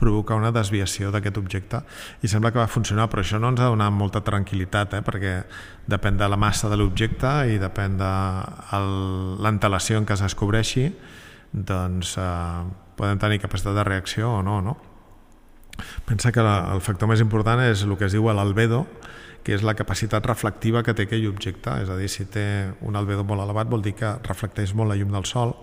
[0.00, 1.82] provocar una desviació d'aquest objecte.
[2.26, 5.36] I sembla que va funcionar, però això no ens ha donat molta tranquil·litat, eh, perquè
[5.90, 8.12] depèn de la massa de l'objecte i depèn de
[9.44, 10.90] l'antelació en què es descobreixi,
[11.52, 12.62] doncs eh,
[12.98, 14.76] poden tenir capacitat de reacció o no, no?
[16.04, 18.84] Pensa que la, el factor més important és el que es diu l'albedo,
[19.46, 22.44] que és la capacitat reflectiva que té aquell objecte, és a dir, si té
[22.84, 25.54] un albedo molt elevat vol dir que reflecteix molt la llum del sol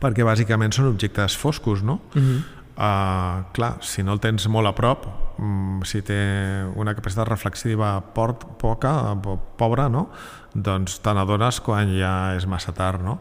[0.00, 2.00] perquè bàsicament són objectes foscos, no?
[2.14, 2.42] Uh -huh.
[2.76, 5.06] uh, clar, si no el tens molt a prop,
[5.38, 9.16] um, si té una capacitat reflexiva port, poca,
[9.56, 10.10] pobra, no?
[10.54, 13.20] doncs te n'adones quan ja és massa tard, no?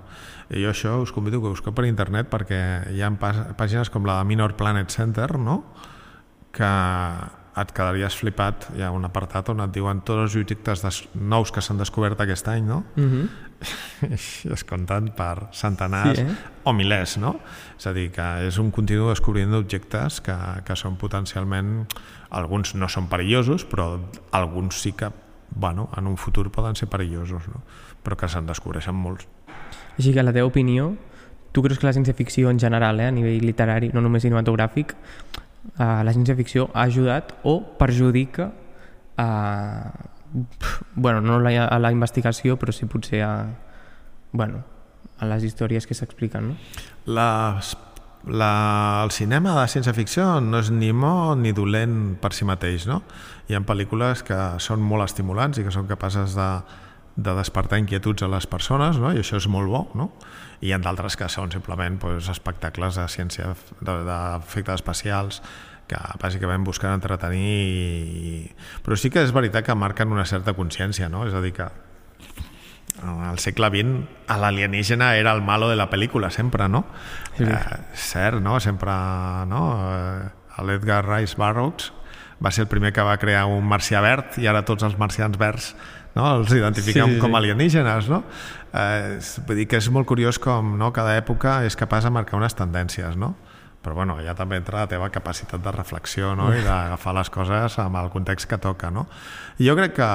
[0.50, 3.12] I jo això us convido que busqueu per internet perquè hi ha
[3.58, 5.64] pàgines com la de Minor Planet Center, no?
[6.52, 6.66] que
[7.60, 11.62] et quedaries flipat, hi ha un apartat on et diuen tots els objectes nous que
[11.62, 12.84] s'han descobert aquest any, no?
[12.96, 13.14] Uh mhm.
[13.14, 13.30] -huh.
[14.56, 16.36] Es compten per centenars sí, eh?
[16.64, 17.36] o milers, no?
[17.78, 21.84] És a dir, que és un continu descobrint d'objectes que, que són potencialment...
[22.30, 23.96] Alguns no són perillosos, però
[24.38, 25.08] alguns sí que,
[25.50, 27.64] bueno, en un futur poden ser perillosos, no?
[28.06, 29.26] Però que se'n descobreixen molts.
[29.98, 30.92] Així que, la teva opinió,
[31.52, 35.90] tu creus que la ciència-ficció en general, eh, a nivell literari, no només cinematogràfic, eh,
[36.06, 38.52] la ciència-ficció ha ajudat o perjudica
[39.18, 39.28] a,
[40.96, 43.34] bueno, no a la investigació, però sí potser a,
[44.32, 44.64] bueno,
[45.20, 46.52] a les històries que s'expliquen.
[46.52, 46.58] No?
[47.10, 47.76] Les,
[48.28, 48.52] la,
[49.04, 52.88] el cinema de ciència-ficció no és ni mo ni dolent per si mateix.
[52.90, 53.02] No?
[53.50, 56.50] Hi ha pel·lícules que són molt estimulants i que són capaces de,
[57.16, 59.14] de despertar inquietuds a les persones, no?
[59.14, 60.12] i això és molt bo, no?
[60.60, 65.42] i hi ha d'altres que són simplement pues, espectacles de ciència, d'efectes especials,
[65.90, 68.34] que bàsicament busquen entretenir i...
[68.86, 71.26] però sí que és veritat que marquen una certa consciència no?
[71.28, 71.70] és a dir que
[73.04, 76.86] al segle XX l'alienígena era el malo de la pel·lícula sempre, no?
[77.38, 77.46] Sí.
[77.46, 78.60] Eh, cert, no?
[78.60, 78.92] Sempre,
[79.48, 79.62] no?
[79.88, 81.94] Eh, L'Edgar Rice Burroughs
[82.44, 85.40] va ser el primer que va crear un marcià verd i ara tots els marcians
[85.40, 85.74] verds
[86.16, 86.26] no?
[86.38, 88.24] els identifiquem sí, sí, com alienígenes, no?
[88.74, 90.92] Eh, vull dir que és molt curiós com no?
[90.96, 93.36] cada època és capaç de marcar unes tendències, no?
[93.80, 96.50] Però bueno, ja també entra la teva capacitat de reflexió no?
[96.52, 99.06] i d'agafar les coses amb el context que toca, no?
[99.60, 100.10] I jo crec que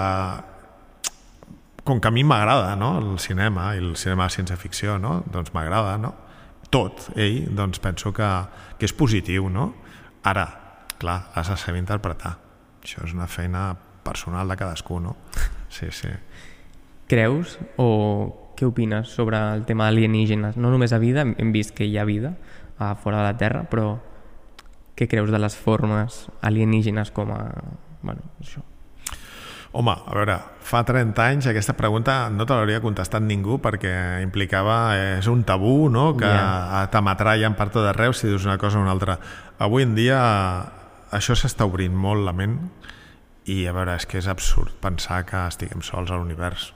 [1.85, 2.99] com que a mi m'agrada no?
[2.99, 5.23] el cinema i el cinema de ciència-ficció, no?
[5.33, 6.15] doncs m'agrada no?
[6.75, 8.29] tot ell, doncs penso que,
[8.79, 9.49] que és positiu.
[9.53, 9.71] No?
[10.27, 10.47] Ara,
[10.99, 12.37] clar, has de saber interpretar.
[12.85, 13.71] Això és una feina
[14.05, 15.17] personal de cadascú, no?
[15.73, 16.11] Sí, sí.
[17.09, 17.89] Creus o
[18.59, 20.59] què opines sobre el tema alienígenes?
[20.61, 22.35] No només a vida, hem vist que hi ha vida
[22.79, 23.97] a fora de la Terra, però
[24.95, 27.43] què creus de les formes alienígenes com a...
[28.05, 28.63] Bueno, això.
[29.75, 34.77] Home, a veure, fa 30 anys aquesta pregunta no te l'hauria contestat ningú perquè implicava,
[34.95, 36.85] eh, és un tabú, no?, que yeah.
[36.93, 39.19] t'ametrallen per tot arreu si dius una cosa o una altra.
[39.59, 40.21] Avui en dia
[41.15, 42.61] això s'està obrint molt la ment
[43.51, 46.71] i a veure, és que és absurd pensar que estiguem sols a l'univers.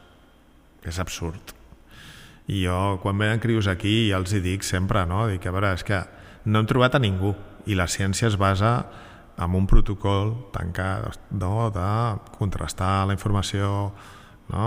[0.82, 1.57] És absurd.
[2.48, 5.74] I jo, quan venen crios aquí, ja els hi dic sempre, no?, dic, a veure,
[5.76, 6.00] és que
[6.48, 7.34] no hem trobat a ningú
[7.68, 8.72] i la ciència es basa
[9.38, 11.88] amb un protocol tancat no, de
[12.38, 13.92] contrastar la informació
[14.50, 14.64] no?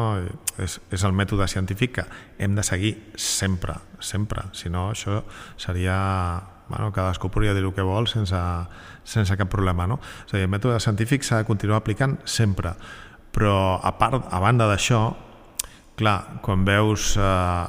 [0.61, 2.05] és, és el mètode científic que
[2.39, 4.47] hem de seguir sempre, sempre.
[4.53, 5.21] Si no, això
[5.59, 5.97] seria...
[6.71, 8.37] Bueno, cadascú podria dir el que vol sense,
[9.03, 9.89] sense cap problema.
[9.91, 9.97] No?
[10.23, 12.71] És a dir, el mètode científic s'ha de continuar aplicant sempre.
[13.35, 15.01] Però, a part, a banda d'això,
[16.01, 17.21] Clar, quan veus eh,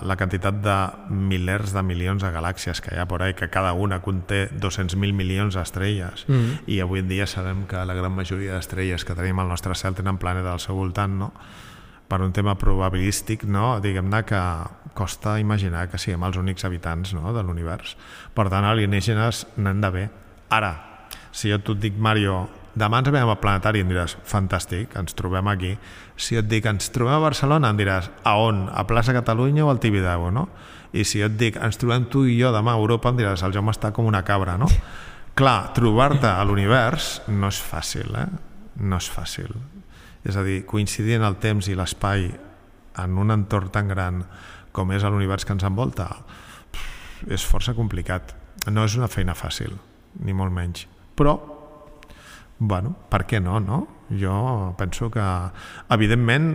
[0.09, 0.77] la quantitat de
[1.13, 5.13] milers de milions de galàxies que hi ha por ahí, que cada una conté 200.000
[5.13, 6.63] milions d'estrelles, mm -hmm.
[6.67, 9.95] i avui en dia sabem que la gran majoria d'estrelles que tenim al nostre cel
[9.95, 11.33] tenen planeta al seu voltant, no?
[12.09, 13.81] per un tema probabilístic, no?
[13.81, 14.41] diguem-ne que
[14.95, 17.35] costa imaginar que siguem els únics habitants no?
[17.35, 17.97] de l'univers.
[18.35, 20.11] Per tant, alienígenes n'han d'haver.
[20.49, 24.97] Ara, si jo et dic, Mario, demà ens veiem al planetari i em diràs, fantàstic,
[24.97, 25.77] ens trobem aquí.
[26.23, 28.69] Si et dic, ens trobem a Barcelona, em diràs, a on?
[28.71, 30.47] A plaça Catalunya o al Tibidabo, no?
[30.95, 33.55] I si et dic, ens trobem tu i jo demà a Europa, em diràs, el
[33.57, 34.69] Jaume està com una cabra, no?
[35.39, 38.29] Clar, trobar-te a l'univers no és fàcil, eh?
[38.87, 39.51] No és fàcil.
[40.23, 42.29] És a dir, coincidir en el temps i l'espai
[43.03, 44.23] en un entorn tan gran
[44.73, 46.07] com és l'univers que ens envolta,
[47.27, 48.37] és força complicat.
[48.71, 49.75] No és una feina fàcil,
[50.23, 50.87] ni molt menys.
[51.19, 51.35] Però
[52.63, 53.83] bueno, per què no, no?
[54.21, 55.25] Jo penso que,
[55.95, 56.53] evidentment,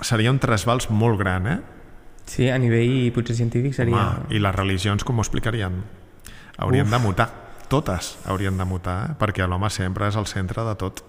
[0.00, 1.58] seria un trasbals molt gran, eh?
[2.26, 3.96] Sí, a nivell potser científic seria...
[3.96, 5.78] Home, I les religions com ho explicarien?
[6.58, 6.92] Haurien Uf.
[6.92, 7.28] de mutar,
[7.70, 9.14] totes haurien de mutar, eh?
[9.20, 11.04] perquè l'home sempre és el centre de tot.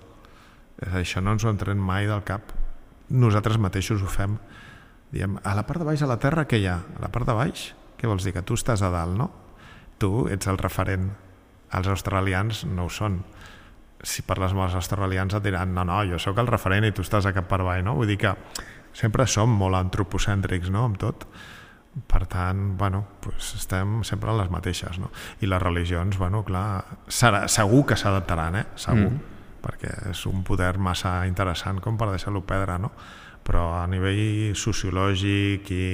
[0.93, 2.53] Això no ens ho entrem mai del cap.
[3.09, 4.38] Nosaltres mateixos ho fem.
[5.11, 6.78] Diem, a la part de baix de la Terra què hi ha?
[6.99, 7.72] A la part de baix?
[7.97, 8.36] Què vols dir?
[8.36, 9.32] Que tu estàs a dalt, no?
[9.97, 11.09] Tu ets el referent.
[11.74, 13.22] Els australians no ho són
[14.03, 17.05] si parles amb els australians et diran no, no, jo sóc el referent i tu
[17.05, 17.95] estàs a cap per avall, no?
[17.97, 18.33] Vull dir que
[18.97, 21.27] sempre som molt antropocèntrics, no?, amb tot.
[21.97, 25.09] Per tant, bueno, pues estem sempre en les mateixes, no?
[25.41, 28.65] I les religions, bueno, clar, serà, segur que s'adaptaran, eh?
[28.77, 29.61] Segur, mm.
[29.63, 32.91] perquè és un poder massa interessant com per deixar-lo perdre, no?
[33.47, 35.87] Però a nivell sociològic i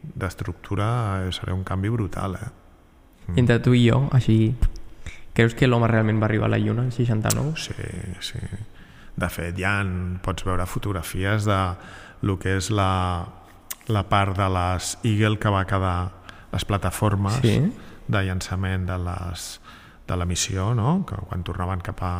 [0.00, 0.90] d'estructura
[1.24, 2.50] eh, serà un canvi brutal, eh?
[3.26, 3.40] Mm.
[3.42, 4.54] Entre tu i jo, així
[5.40, 7.54] Creus que l'home realment va arribar a la Lluna el 69?
[7.56, 7.72] Sí,
[8.20, 8.40] sí.
[9.16, 11.60] De fet, ja en pots veure fotografies de
[12.28, 13.24] lo que és la,
[13.88, 16.10] la part de les Eagle que va quedar
[16.52, 17.56] les plataformes sí.
[18.08, 19.46] de llançament de, les,
[20.08, 21.06] de la missió, no?
[21.08, 22.14] que quan tornaven cap a,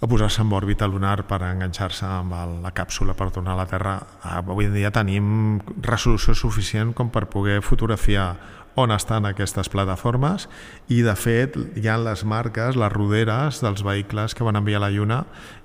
[0.00, 3.96] a posar-se en òrbita lunar per enganxar-se amb la càpsula per tornar a la Terra.
[4.22, 8.34] Avui en dia tenim resolució suficient com per poder fotografiar
[8.76, 10.50] on estan aquestes plataformes
[10.92, 14.84] i de fet hi ha les marques, les roderes dels vehicles que van enviar a
[14.84, 15.22] la Lluna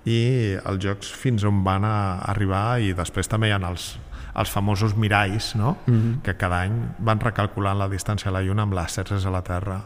[0.07, 3.97] i els jocs fins on van a arribar i després també hi ha els,
[4.31, 5.75] els famosos miralls no?
[5.85, 6.21] Mm -hmm.
[6.23, 9.81] que cada any van recalculant la distància a la Lluna amb làsers a la Terra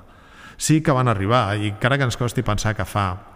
[0.58, 3.35] sí que van arribar i encara que ens costi pensar que fa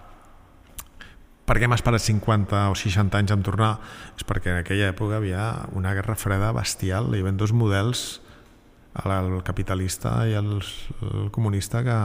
[1.50, 3.72] per què hem esperat 50 o 60 anys en tornar?
[4.14, 8.04] És perquè en aquella època havia una guerra freda bestial, hi havia dos models
[9.00, 11.95] el capitalista i el, el comunista que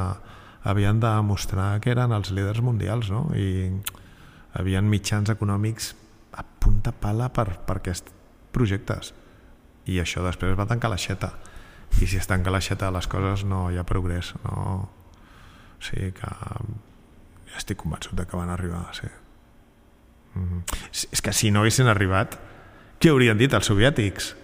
[0.64, 3.26] havien de mostrar que eren els líders mundials no?
[3.36, 3.72] i
[4.56, 5.92] havien mitjans econòmics
[6.32, 8.14] a punta pala per, per aquests
[8.54, 9.12] projectes
[9.90, 11.34] i això després va tancar l'aixeta
[12.00, 14.54] i si es tanca l'aixeta les coses no hi ha progrés no?
[15.74, 16.32] o sigui que
[17.58, 19.10] estic convençut de que van arribar, sí.
[20.34, 20.64] Mm.
[20.90, 22.38] És que si no haguessin arribat,
[23.00, 24.34] què haurien dit els soviètics?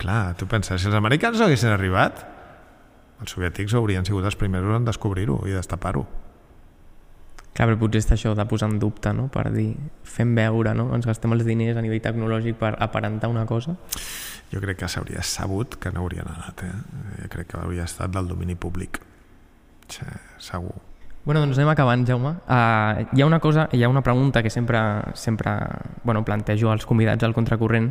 [0.00, 2.22] Clar, tu penses, si els americans no haguessin arribat,
[3.22, 6.04] els soviètics haurien sigut els primers en descobrir-ho i destapar-ho.
[7.56, 9.30] Clar, però potser està això de posar en dubte, no?
[9.32, 9.70] per dir,
[10.04, 10.90] fem veure, no?
[10.92, 13.78] ens gastem els diners a nivell tecnològic per aparentar una cosa.
[14.52, 16.74] Jo crec que s'hauria sabut que no haurien anat, eh?
[17.22, 19.00] Jo crec que hauria estat del domini públic.
[19.88, 20.04] Sí,
[20.42, 20.76] segur.
[21.26, 22.36] Bueno, doncs anem acabant, Jaume.
[22.46, 24.78] Uh, hi ha una cosa, hi ha una pregunta que sempre,
[25.14, 25.50] sempre
[26.04, 27.90] bueno, plantejo als convidats al contracorrent,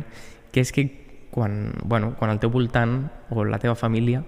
[0.50, 0.86] que és que
[1.30, 2.96] quan, bueno, quan el teu voltant
[3.28, 4.22] o la teva família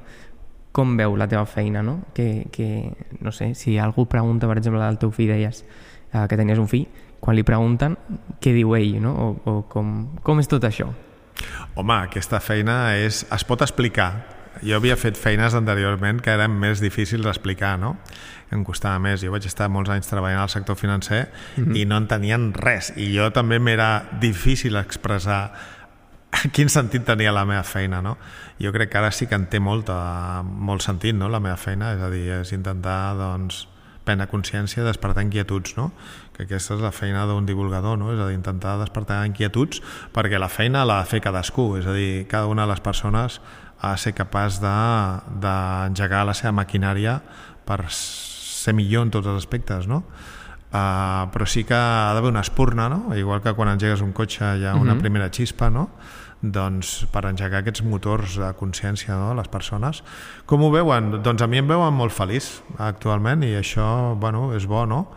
[0.76, 2.02] com veu la teva feina, no?
[2.12, 2.92] Que, que
[3.24, 5.64] no sé, si algú pregunta, per exemple, del teu fill, deies
[6.12, 6.84] uh, que tenies un fill,
[7.18, 7.96] quan li pregunten,
[8.44, 9.14] què diu ell, no?
[9.16, 10.92] O, o com, com és tot això?
[11.80, 14.12] Home, aquesta feina és, es pot explicar.
[14.62, 17.96] Jo havia fet feines anteriorment que eren més difícils d'explicar, no?
[18.52, 19.20] em costava més.
[19.20, 21.76] Jo vaig estar molts anys treballant al sector financer mm -hmm.
[21.76, 22.92] i no entenien res.
[22.96, 25.52] I jo també m'era difícil expressar
[26.54, 28.16] quin sentit tenia la meva feina, no?
[28.60, 29.90] Jo crec que ara sí que en té molt,
[30.44, 33.68] molt sentit, no?, la meva feina, és a dir, és intentar, doncs,
[34.08, 35.92] prendre consciència, despertar inquietuds, no?
[36.36, 38.12] Que aquesta és la feina d'un divulgador, no?
[38.14, 39.82] És a dir, intentar despertar inquietuds
[40.14, 43.40] perquè la feina l'ha de fer cadascú, és a dir, cada una de les persones
[43.82, 47.20] de ser capaç d'engegar de, la seva maquinària
[47.64, 50.02] per ser millor en tots els aspectes, no?
[50.68, 53.14] Uh, però sí que ha d'haver una espurna, no?
[53.16, 54.90] Igual que quan engegues un cotxe hi ha una uh mhm.
[54.90, 55.00] -huh.
[55.00, 55.90] primera xispa, no?
[56.40, 59.32] doncs per engegar aquests motors de consciència no?
[59.34, 60.02] les persones.
[60.46, 61.22] Com ho veuen?
[61.22, 65.08] Doncs a mi em veuen molt feliç actualment i això bueno, és bo, no?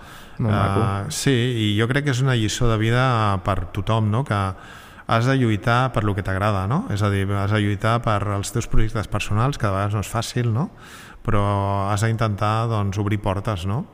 [0.41, 4.23] uh, sí, i jo crec que és una lliçó de vida per tothom, no?
[4.25, 4.39] que
[5.11, 6.85] has de lluitar per lo que t'agrada, no?
[6.93, 10.03] És a dir, has de lluitar per els teus projectes personals, que de vegades no
[10.05, 10.69] és fàcil, no?
[11.25, 11.43] però
[11.91, 13.85] has d'intentar doncs, obrir portes, no?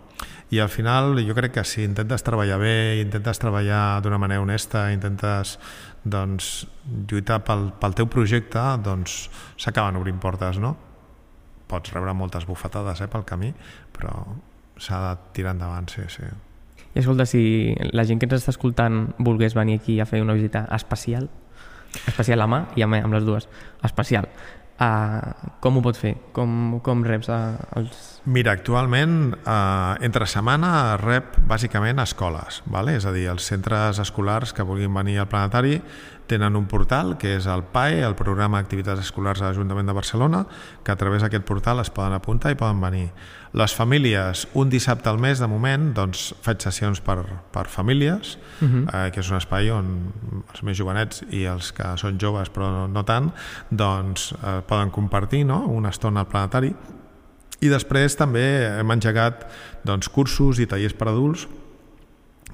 [0.50, 4.88] I al final jo crec que si intentes treballar bé, intentes treballar d'una manera honesta,
[4.96, 5.58] intentes
[6.08, 6.68] doncs,
[7.12, 9.26] lluitar pel, pel teu projecte, doncs
[9.60, 10.76] s'acaben obrint portes, no?
[11.68, 13.52] Pots rebre moltes bufetades eh, pel camí,
[13.92, 14.14] però
[14.80, 16.32] s'ha de tirar endavant, sí, sí.
[16.98, 20.34] I escolta, si la gent que ens està escoltant volgués venir aquí a fer una
[20.34, 21.28] visita especial,
[22.10, 23.46] especial a mà i a mà, amb les dues,
[23.86, 24.26] especial,
[24.78, 26.12] Uh, com ho pot fer?
[26.36, 28.02] Com, com reps uh, els...
[28.30, 30.70] Mira, actualment, uh, entre setmana
[31.02, 32.94] rep bàsicament escoles, vale?
[33.00, 35.80] és a dir, els centres escolars que vulguin venir al planetari
[36.28, 40.44] tenen un portal que és el PAE, el Programa d'Activitats Escolars de l'Ajuntament de Barcelona,
[40.84, 43.08] que a través d'aquest portal es poden apuntar i poden venir.
[43.58, 47.22] Les famílies, un dissabte al mes, de moment, doncs faig sessions per,
[47.56, 48.86] per famílies, uh mhm.
[48.86, 49.08] -huh.
[49.08, 50.14] eh, que és un espai on
[50.52, 53.32] els més jovenets i els que són joves però no tant,
[53.70, 55.66] doncs eh, poden compartir no?
[55.66, 56.76] una estona al planetari.
[57.62, 59.48] I després també hem engegat
[59.84, 61.48] doncs, cursos i tallers per adults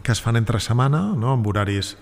[0.03, 1.31] que es fan entre setmana, no?
[1.31, 1.97] amb horaris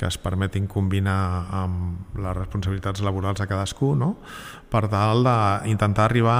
[0.00, 4.14] que es permetin combinar amb les responsabilitats laborals de cadascú, no?
[4.72, 6.36] per tal d'intentar arribar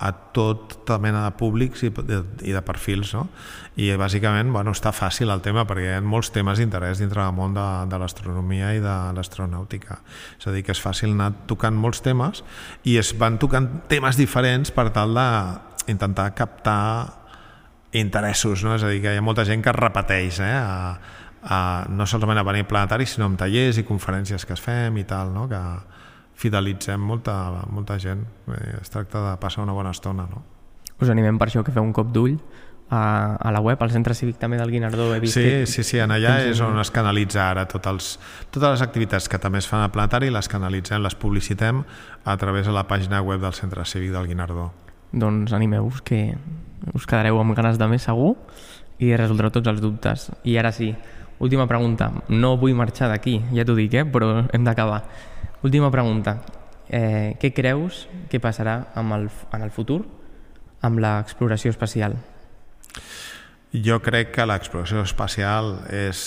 [0.00, 3.12] a tota mena de públics i de, i de perfils.
[3.12, 3.26] No?
[3.76, 7.34] I bàsicament bueno, està fàcil el tema perquè hi ha molts temes d'interès dintre del
[7.36, 9.98] món de, de l'astronomia i de l'astronàutica.
[10.38, 12.40] És a dir, que és fàcil anar tocant molts temes
[12.88, 16.80] i es van tocant temes diferents per tal d'intentar captar
[17.92, 18.78] interessos, no?
[18.78, 20.54] és a dir, que hi ha molta gent que repeteix eh?
[20.56, 24.96] a, uh, no solament a venir planetari, sinó amb tallers i conferències que es fem
[24.98, 25.46] i tal, no?
[25.48, 25.60] que
[26.34, 27.36] fidelitzem molta,
[27.70, 28.24] molta gent.
[28.50, 30.26] Eh, es tracta de passar una bona estona.
[30.26, 30.42] No?
[30.98, 32.38] Us animem per això que feu un cop d'ull
[32.90, 35.66] a, a la web, al centre cívic també del Guinardó he vist sí, que...
[35.66, 38.14] sí, sí, en allà és on es canalitza ara tot els,
[38.52, 41.82] totes les activitats que també es fan al planetari les canalitzem, les publicitem
[42.24, 44.70] a través de la pàgina web del centre cívic del Guinardó
[45.12, 46.36] doncs animeu-vos que
[46.92, 48.34] us quedareu amb ganes de més segur
[49.00, 50.92] i resoldreu tots els dubtes i ara sí,
[51.44, 52.08] Última pregunta.
[52.32, 54.04] No vull marxar d'aquí, ja t'ho dic, eh?
[54.08, 55.02] però hem d'acabar.
[55.60, 56.38] Última pregunta.
[56.88, 59.98] Eh, què creus que passarà amb el, en el futur
[60.84, 62.16] amb l'exploració espacial?
[63.74, 66.22] Jo crec que l'exploració espacial és,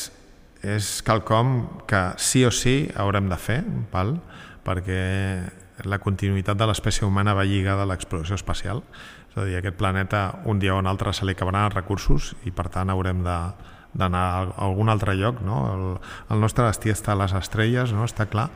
[0.61, 3.63] és quelcom que sí o sí haurem de fer,
[3.93, 4.20] val?
[4.68, 4.99] perquè
[5.88, 8.84] la continuïtat de l'espècie humana va lligada a l'exploració espacial.
[9.32, 12.36] És a dir, aquest planeta un dia o un altre se li acabaran els recursos
[12.45, 13.38] i per tant haurem de,
[13.98, 15.62] d'anar a algun altre lloc, no?
[15.74, 15.86] El,
[16.34, 18.06] el nostre destí està a les estrelles, no?
[18.06, 18.50] Està clar,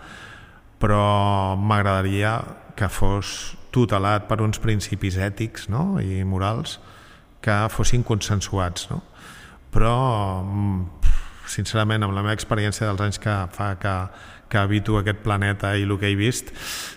[0.82, 2.38] però m'agradaria
[2.78, 5.96] que fos tutelat per uns principis ètics no?
[6.02, 6.80] i morals
[7.42, 9.00] que fossin consensuats, no?
[9.72, 9.96] Però,
[10.44, 11.08] mm,
[11.48, 13.94] sincerament, amb la meva experiència dels anys que fa que,
[14.52, 16.52] que habito aquest planeta i el que he vist,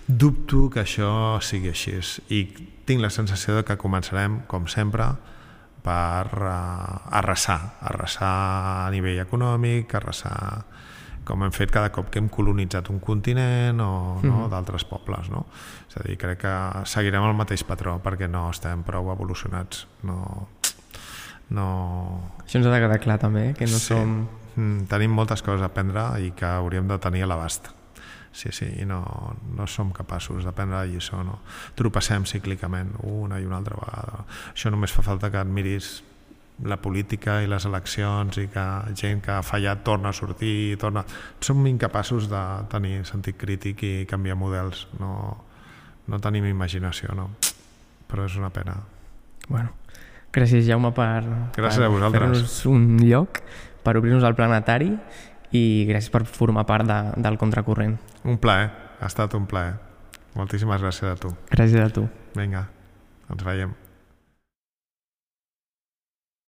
[0.07, 1.95] dubto que això sigui així.
[2.29, 2.43] I
[2.85, 5.07] tinc la sensació de que començarem, com sempre,
[5.85, 8.31] per uh, arrasar, arrasar
[8.87, 10.63] a nivell econòmic, arrasar
[11.25, 14.49] com hem fet cada cop que hem colonitzat un continent o no, Mhm.
[14.49, 15.29] d'altres pobles.
[15.33, 15.45] No?
[15.89, 16.53] És a dir, crec que
[16.85, 19.87] seguirem el mateix patró perquè no estem prou evolucionats.
[20.03, 20.47] No,
[21.49, 21.65] no,
[22.45, 23.53] Això ens ha de quedar clar també, eh?
[23.53, 23.85] que no Sí.
[23.93, 24.27] som...
[24.55, 27.67] Mm, tenim moltes coses a aprendre i que hauríem de tenir a l'abast.
[28.35, 28.99] Sí, sí, i no,
[29.55, 31.37] no som capaços de prendre la lliçó, no.
[31.79, 34.25] Tropassem cíclicament una i una altra vegada.
[34.51, 36.01] Això només fa falta que admiris
[36.67, 38.65] la política i les eleccions i que
[38.95, 41.05] gent que ha fallat torna a sortir i torna...
[41.39, 44.83] Som incapaços de tenir sentit crític i canviar models.
[44.99, 45.13] No,
[46.11, 47.29] no tenim imaginació, no.
[48.11, 48.75] Però és una pena.
[49.47, 49.71] Bueno,
[50.35, 51.23] gràcies Jaume per,
[51.55, 52.19] Gràcies per a vosaltres.
[52.35, 53.39] fer-nos un lloc,
[53.85, 54.91] per obrir-nos al planetari
[55.51, 57.97] i gràcies per formar part de, del contracorrent.
[58.25, 58.69] Un plaer,
[58.99, 59.75] ha estat un plaer.
[60.35, 61.31] Moltíssimes gràcies a tu.
[61.53, 62.07] Gràcies a tu.
[62.35, 62.67] Vinga,
[63.31, 63.84] ens veiem.